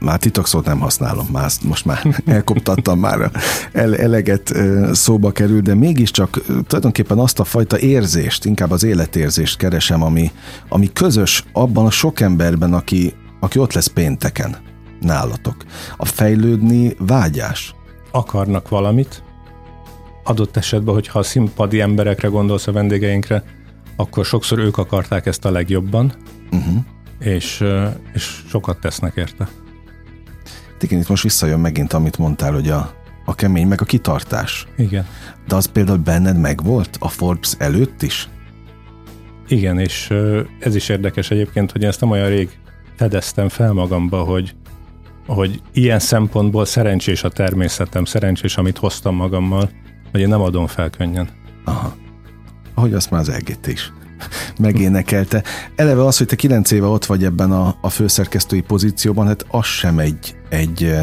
már 0.00 0.18
titokszót 0.18 0.64
nem 0.64 0.78
használom, 0.78 1.26
már, 1.32 1.50
most 1.62 1.84
már 1.84 2.06
elkoptattam 2.26 2.98
már, 2.98 3.30
el, 3.72 3.96
eleget 3.96 4.54
szóba 4.92 5.32
kerül, 5.32 5.60
de 5.60 5.74
mégiscsak 5.74 6.40
tulajdonképpen 6.66 7.18
azt 7.18 7.40
a 7.40 7.44
fajta 7.44 7.78
érzést, 7.78 8.44
inkább 8.44 8.70
az 8.70 8.82
életérzést 8.82 9.56
keresem, 9.56 10.02
ami, 10.02 10.30
ami 10.68 10.92
közös 10.92 11.44
abban 11.52 11.86
a 11.86 11.90
sok 11.90 12.20
emberben, 12.20 12.72
aki, 12.72 13.14
aki 13.40 13.58
ott 13.58 13.72
lesz 13.72 13.86
pénteken 13.86 14.56
nálatok. 15.00 15.56
A 15.96 16.04
fejlődni 16.04 16.94
vágyás. 16.98 17.74
Akarnak 18.10 18.68
valamit, 18.68 19.22
adott 20.24 20.56
esetben, 20.56 20.94
hogyha 20.94 21.18
a 21.18 21.22
színpadi 21.22 21.80
emberekre 21.80 22.28
gondolsz 22.28 22.66
a 22.66 22.72
vendégeinkre, 22.72 23.44
akkor 23.96 24.24
sokszor 24.24 24.58
ők 24.58 24.78
akarták 24.78 25.26
ezt 25.26 25.44
a 25.44 25.50
legjobban, 25.50 26.12
uh-huh. 26.50 26.76
és, 27.18 27.64
és 28.12 28.42
sokat 28.48 28.80
tesznek 28.80 29.16
érte. 29.16 29.48
Igen, 30.82 30.98
itt 31.00 31.08
most 31.08 31.22
visszajön 31.22 31.60
megint, 31.60 31.92
amit 31.92 32.18
mondtál, 32.18 32.52
hogy 32.52 32.68
a, 32.68 32.94
a 33.24 33.34
kemény, 33.34 33.66
meg 33.66 33.80
a 33.80 33.84
kitartás. 33.84 34.66
Igen. 34.76 35.06
De 35.48 35.54
az 35.56 35.66
például 35.66 35.98
benned 35.98 36.38
megvolt 36.38 36.96
a 37.00 37.08
Forbes 37.08 37.54
előtt 37.58 38.02
is? 38.02 38.28
Igen, 39.48 39.78
és 39.78 40.14
ez 40.60 40.74
is 40.74 40.88
érdekes 40.88 41.30
egyébként, 41.30 41.72
hogy 41.72 41.84
ezt 41.84 42.00
nem 42.00 42.10
olyan 42.10 42.28
rég 42.28 42.58
fedeztem 42.96 43.48
fel 43.48 43.72
magamba, 43.72 44.22
hogy, 44.22 44.54
hogy 45.26 45.62
ilyen 45.72 45.98
szempontból 45.98 46.64
szerencsés 46.64 47.24
a 47.24 47.28
természetem, 47.28 48.04
szerencsés, 48.04 48.56
amit 48.56 48.78
hoztam 48.78 49.14
magammal, 49.14 49.70
hogy 50.10 50.20
én 50.20 50.28
nem 50.28 50.40
adom 50.40 50.66
fel 50.66 50.90
könnyen. 50.90 51.28
Aha. 51.64 51.94
Ahogy 52.74 52.94
azt 52.94 53.10
már 53.10 53.20
az 53.20 53.28
EGT 53.28 53.66
is 53.66 53.92
megénekelte. 54.60 55.42
Eleve 55.76 56.04
az, 56.04 56.18
hogy 56.18 56.26
te 56.26 56.36
kilenc 56.36 56.70
éve 56.70 56.86
ott 56.86 57.04
vagy 57.04 57.24
ebben 57.24 57.52
a, 57.52 57.76
a 57.80 57.90
főszerkesztői 57.90 58.60
pozícióban, 58.60 59.26
hát 59.26 59.46
az 59.48 59.66
sem 59.66 59.98
egy, 59.98 60.36
egy, 60.48 60.94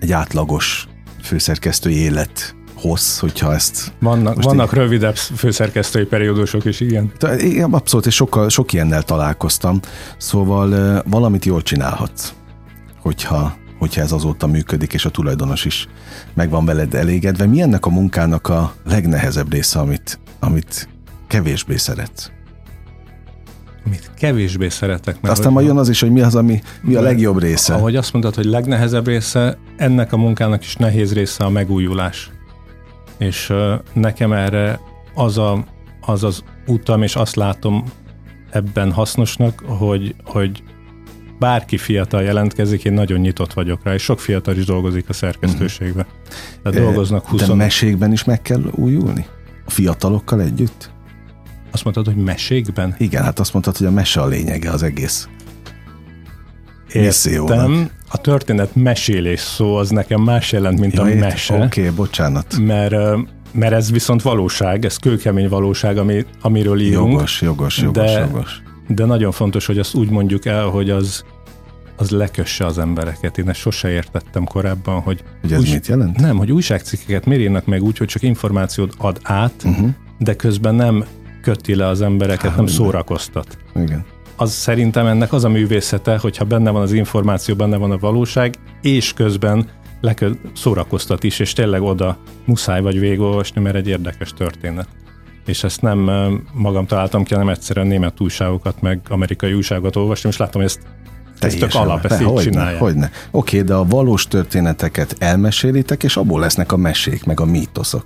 egy 0.00 0.12
átlagos 0.12 0.88
főszerkesztői 1.22 1.96
élet 1.96 2.54
hossz, 2.74 3.18
hogyha 3.18 3.54
ezt... 3.54 3.92
Vannak, 4.00 4.42
vannak 4.42 4.72
így... 4.72 4.78
rövidebb 4.78 5.16
főszerkesztői 5.16 6.04
periódusok 6.04 6.64
is, 6.64 6.80
igen. 6.80 7.12
Igen, 7.38 7.72
abszolút, 7.72 8.06
és 8.06 8.14
sokkal, 8.14 8.48
sok 8.48 8.72
ilyennel 8.72 9.02
találkoztam. 9.02 9.80
Szóval 10.16 11.02
valamit 11.06 11.44
jól 11.44 11.62
csinálhatsz, 11.62 12.32
hogyha, 13.00 13.56
hogyha 13.78 14.00
ez 14.00 14.12
azóta 14.12 14.46
működik, 14.46 14.92
és 14.92 15.04
a 15.04 15.10
tulajdonos 15.10 15.64
is 15.64 15.88
meg 16.34 16.50
van 16.50 16.64
veled 16.64 16.94
elégedve. 16.94 17.46
Mi 17.46 17.60
ennek 17.60 17.86
a 17.86 17.90
munkának 17.90 18.48
a 18.48 18.74
legnehezebb 18.84 19.52
része, 19.52 19.78
amit, 19.78 20.18
amit 20.40 20.88
kevésbé 21.26 21.76
szeretsz? 21.76 22.30
Amit 23.86 24.10
kevésbé 24.16 24.68
szeretek. 24.68 25.20
Mert 25.20 25.38
Aztán 25.38 25.52
majd 25.52 25.66
jön 25.66 25.76
az 25.76 25.88
is, 25.88 26.00
hogy 26.00 26.10
mi 26.10 26.20
az, 26.20 26.34
ami 26.34 26.62
mi 26.80 26.94
a 26.94 27.00
legjobb 27.00 27.38
része. 27.38 27.74
Ahogy 27.74 27.96
azt 27.96 28.12
mondtad, 28.12 28.34
hogy 28.34 28.44
legnehezebb 28.44 29.06
része, 29.06 29.58
ennek 29.76 30.12
a 30.12 30.16
munkának 30.16 30.62
is 30.62 30.76
nehéz 30.76 31.12
része 31.12 31.44
a 31.44 31.50
megújulás. 31.50 32.30
És 33.18 33.50
uh, 33.50 33.72
nekem 33.92 34.32
erre 34.32 34.80
az, 35.14 35.38
a, 35.38 35.64
az 36.00 36.24
az 36.24 36.42
utam, 36.66 37.02
és 37.02 37.16
azt 37.16 37.36
látom 37.36 37.84
ebben 38.50 38.92
hasznosnak, 38.92 39.62
hogy, 39.66 40.14
hogy 40.24 40.62
bárki 41.38 41.76
fiatal 41.76 42.22
jelentkezik, 42.22 42.84
én 42.84 42.92
nagyon 42.92 43.20
nyitott 43.20 43.52
vagyok 43.52 43.80
rá, 43.84 43.94
és 43.94 44.02
sok 44.02 44.20
fiatal 44.20 44.56
is 44.56 44.64
dolgozik 44.64 45.08
a 45.08 45.12
szerkesztőségben. 45.12 46.06
Tehát 46.62 46.78
de, 46.78 46.84
dolgoznak 46.84 47.26
20... 47.26 47.46
De 47.46 47.54
mesékben 47.54 48.12
is 48.12 48.24
meg 48.24 48.42
kell 48.42 48.62
újulni? 48.70 49.26
A 49.64 49.70
fiatalokkal 49.70 50.40
együtt? 50.40 50.90
Azt 51.72 51.84
mondtad, 51.84 52.06
hogy 52.06 52.16
mesékben? 52.16 52.94
Igen, 52.98 53.22
hát 53.22 53.38
azt 53.38 53.52
mondtad, 53.52 53.76
hogy 53.76 53.86
a 53.86 53.90
mese 53.90 54.20
a 54.20 54.26
lényege 54.26 54.70
az 54.70 54.82
egész 54.82 55.28
Értem. 56.92 57.90
A 58.08 58.18
történet 58.18 58.74
mesélés 58.74 59.40
szó 59.40 59.74
az 59.74 59.90
nekem 59.90 60.20
más 60.20 60.52
jelent, 60.52 60.80
mint 60.80 60.92
ja, 60.92 61.02
a 61.02 61.14
mese. 61.14 61.54
Oké, 61.54 61.80
okay, 61.80 61.94
bocsánat. 61.94 62.56
Mert 62.58 62.94
mert 63.52 63.72
ez 63.72 63.90
viszont 63.90 64.22
valóság, 64.22 64.84
ez 64.84 64.96
kőkemény 64.96 65.48
valóság, 65.48 65.98
ami, 65.98 66.24
amiről 66.40 66.80
írunk. 66.80 67.12
Jogos, 67.12 67.40
jogos, 67.40 67.78
jogos, 67.78 68.12
de, 68.12 68.18
jogos. 68.18 68.62
De 68.88 69.04
nagyon 69.04 69.32
fontos, 69.32 69.66
hogy 69.66 69.78
azt 69.78 69.94
úgy 69.94 70.10
mondjuk 70.10 70.46
el, 70.46 70.64
hogy 70.64 70.90
az, 70.90 71.24
az 71.96 72.10
lekösse 72.10 72.66
az 72.66 72.78
embereket. 72.78 73.38
Én 73.38 73.48
ezt 73.48 73.58
sose 73.58 73.88
értettem 73.88 74.44
korábban, 74.44 75.00
hogy... 75.00 75.22
Hogy 75.40 75.52
ez 75.52 75.60
új, 75.60 75.70
mit 75.70 75.86
jelent? 75.86 76.16
Nem, 76.16 76.36
hogy 76.36 76.52
újságcikkeket 76.52 77.26
miért 77.26 77.42
írnak 77.42 77.66
meg 77.66 77.82
úgy, 77.82 77.98
hogy 77.98 78.06
csak 78.06 78.22
információt 78.22 78.94
ad 78.98 79.18
át, 79.22 79.62
uh-huh. 79.64 79.88
de 80.18 80.36
közben 80.36 80.74
nem 80.74 81.04
köti 81.42 81.74
le 81.74 81.86
az 81.86 82.02
embereket, 82.02 82.50
Há, 82.50 82.56
nem 82.56 82.66
szórakoztat. 82.66 83.58
Igen. 83.74 84.04
Az 84.36 84.52
szerintem 84.52 85.06
ennek 85.06 85.32
az 85.32 85.44
a 85.44 85.48
művészete, 85.48 86.18
hogyha 86.18 86.44
benne 86.44 86.70
van 86.70 86.82
az 86.82 86.92
információ, 86.92 87.54
benne 87.54 87.76
van 87.76 87.90
a 87.90 87.98
valóság, 87.98 88.54
és 88.82 89.12
közben 89.12 89.68
lekö- 90.00 90.38
szórakoztat 90.54 91.24
is, 91.24 91.38
és 91.38 91.52
tényleg 91.52 91.82
oda 91.82 92.18
muszáj 92.44 92.80
vagy 92.80 92.98
végigolvasni, 92.98 93.60
mert 93.60 93.76
egy 93.76 93.88
érdekes 93.88 94.32
történet. 94.36 94.88
És 95.46 95.64
ezt 95.64 95.82
nem 95.82 96.10
magam 96.52 96.86
találtam 96.86 97.24
ki, 97.24 97.34
hanem 97.34 97.48
egyszerűen 97.48 97.86
német 97.86 98.20
újságokat, 98.20 98.80
meg 98.80 99.00
amerikai 99.08 99.52
újságokat 99.52 99.96
olvastam, 99.96 100.30
és 100.30 100.36
látom, 100.36 100.62
hogy 100.62 100.70
ezt 100.70 100.80
ez 101.38 101.54
tök 101.54 101.74
alap, 101.74 102.04
ezt 102.04 102.20
így 102.20 102.34
csinálják. 102.34 102.80
Hogyne. 102.80 103.10
Oké, 103.30 103.62
de 103.62 103.74
a 103.74 103.84
valós 103.84 104.26
történeteket 104.26 105.16
elmesélitek, 105.18 106.02
és 106.02 106.16
abból 106.16 106.40
lesznek 106.40 106.72
a 106.72 106.76
mesék, 106.76 107.24
meg 107.24 107.40
a 107.40 107.44
mítoszok. 107.44 108.04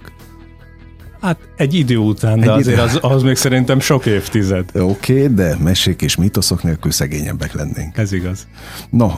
Hát 1.21 1.39
egy 1.57 1.75
idő 1.75 1.97
után, 1.97 2.41
de 2.41 2.53
egy 2.53 2.59
azért 2.59 2.77
idő. 2.77 2.87
az, 2.87 2.99
az 3.13 3.23
még 3.23 3.37
szerintem 3.37 3.81
sok 3.81 4.07
évtized. 4.07 4.65
Oké, 4.75 5.23
okay, 5.23 5.35
de 5.35 5.57
mesék 5.63 6.03
és 6.03 6.17
mitoszok 6.17 6.63
nélkül 6.63 6.91
szegényebbek 6.91 7.53
lennénk. 7.53 7.97
Ez 7.97 8.13
igaz. 8.13 8.47
No, 8.91 9.11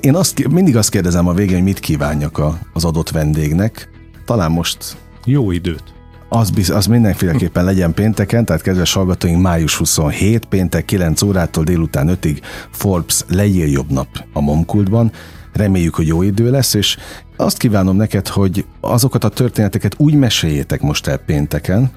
én 0.00 0.14
azt, 0.14 0.48
mindig 0.48 0.76
azt 0.76 0.90
kérdezem 0.90 1.28
a 1.28 1.32
végén, 1.32 1.54
hogy 1.54 1.64
mit 1.64 1.80
kívánjak 1.80 2.38
a, 2.38 2.58
az 2.72 2.84
adott 2.84 3.10
vendégnek. 3.10 3.88
Talán 4.24 4.50
most... 4.50 4.96
Jó 5.24 5.50
időt. 5.50 5.82
Az, 6.28 6.50
biz, 6.50 6.70
az 6.70 6.86
mindenféleképpen 6.86 7.64
legyen 7.64 7.94
pénteken, 7.94 8.44
tehát 8.44 8.62
kedves 8.62 8.92
hallgatóink, 8.92 9.40
május 9.40 9.76
27, 9.76 10.44
péntek 10.44 10.84
9 10.84 11.22
órától 11.22 11.64
délután 11.64 12.18
5-ig 12.22 12.40
Forbes 12.70 13.24
jobb 13.54 13.90
nap 13.90 14.08
a 14.32 14.40
Momkultban. 14.40 15.12
Reméljük, 15.52 15.94
hogy 15.94 16.06
jó 16.06 16.22
idő 16.22 16.50
lesz, 16.50 16.74
és 16.74 16.96
azt 17.36 17.58
kívánom 17.58 17.96
neked, 17.96 18.28
hogy 18.28 18.64
azokat 18.80 19.24
a 19.24 19.28
történeteket 19.28 19.94
úgy 19.98 20.14
meséljétek 20.14 20.80
most 20.80 21.06
el 21.06 21.16
pénteken, 21.16 21.90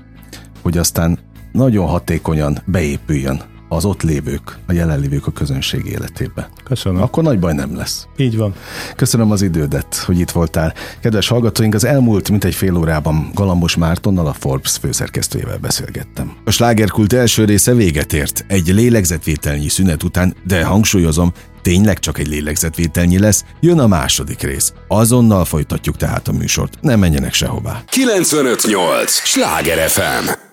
hogy 0.62 0.78
aztán 0.78 1.20
nagyon 1.52 1.88
hatékonyan 1.88 2.58
beépüljön 2.66 3.42
az 3.70 3.86
ott 3.86 4.02
lévők, 4.02 4.58
a 4.68 4.74
jelenlévők 4.74 5.28
a 5.28 5.32
közönség 5.32 5.86
életébe. 5.86 6.50
Köszönöm. 6.64 7.02
Akkor 7.02 7.24
nagy 7.24 7.40
baj 7.40 7.54
nem 7.54 7.76
lesz. 7.76 8.08
Így 8.18 8.38
van. 8.38 8.54
Köszönöm 8.96 9.32
az 9.32 9.42
idődet, 9.42 9.96
hogy 9.96 10.20
itt 10.20 10.32
voltál. 10.32 10.74
Kedves 11.00 11.28
hallgatóink, 11.28 11.74
az 11.74 11.84
elmúlt 11.84 12.30
mint 12.30 12.44
egy 12.44 12.56
fél 12.56 12.78
órában 12.78 13.30
Galambos 13.34 13.76
Mártonnal, 13.76 14.28
a 14.28 14.34
Forbes 14.34 14.78
főszerkesztőjével 14.78 15.58
beszélgettem. 15.58 16.36
A 16.46 16.52
slágerkult 16.52 17.14
első 17.14 17.46
része 17.46 17.74
véget 17.74 18.14
ért. 18.14 18.46
Egy 18.48 18.68
lélegzetvételnyi 18.68 19.70
szünet 19.70 20.04
után, 20.04 20.36
de 20.48 20.64
hangsúlyozom, 20.64 21.32
tényleg 21.64 22.00
csak 22.00 22.18
egy 22.18 22.28
lélegzetvételnyi 22.28 23.20
lesz, 23.20 23.44
jön 23.60 23.80
a 23.80 23.88
második 23.88 24.42
rész. 24.42 24.74
Azonnal 24.88 25.46
folytatjuk 25.46 25.98
tehát 25.98 26.28
a 26.28 26.32
műsort. 26.32 26.78
Ne 26.82 26.96
menjenek 26.96 27.34
sehová. 27.34 27.84
958! 27.90 29.12
Sláger 29.12 29.90
FM! 29.90 30.53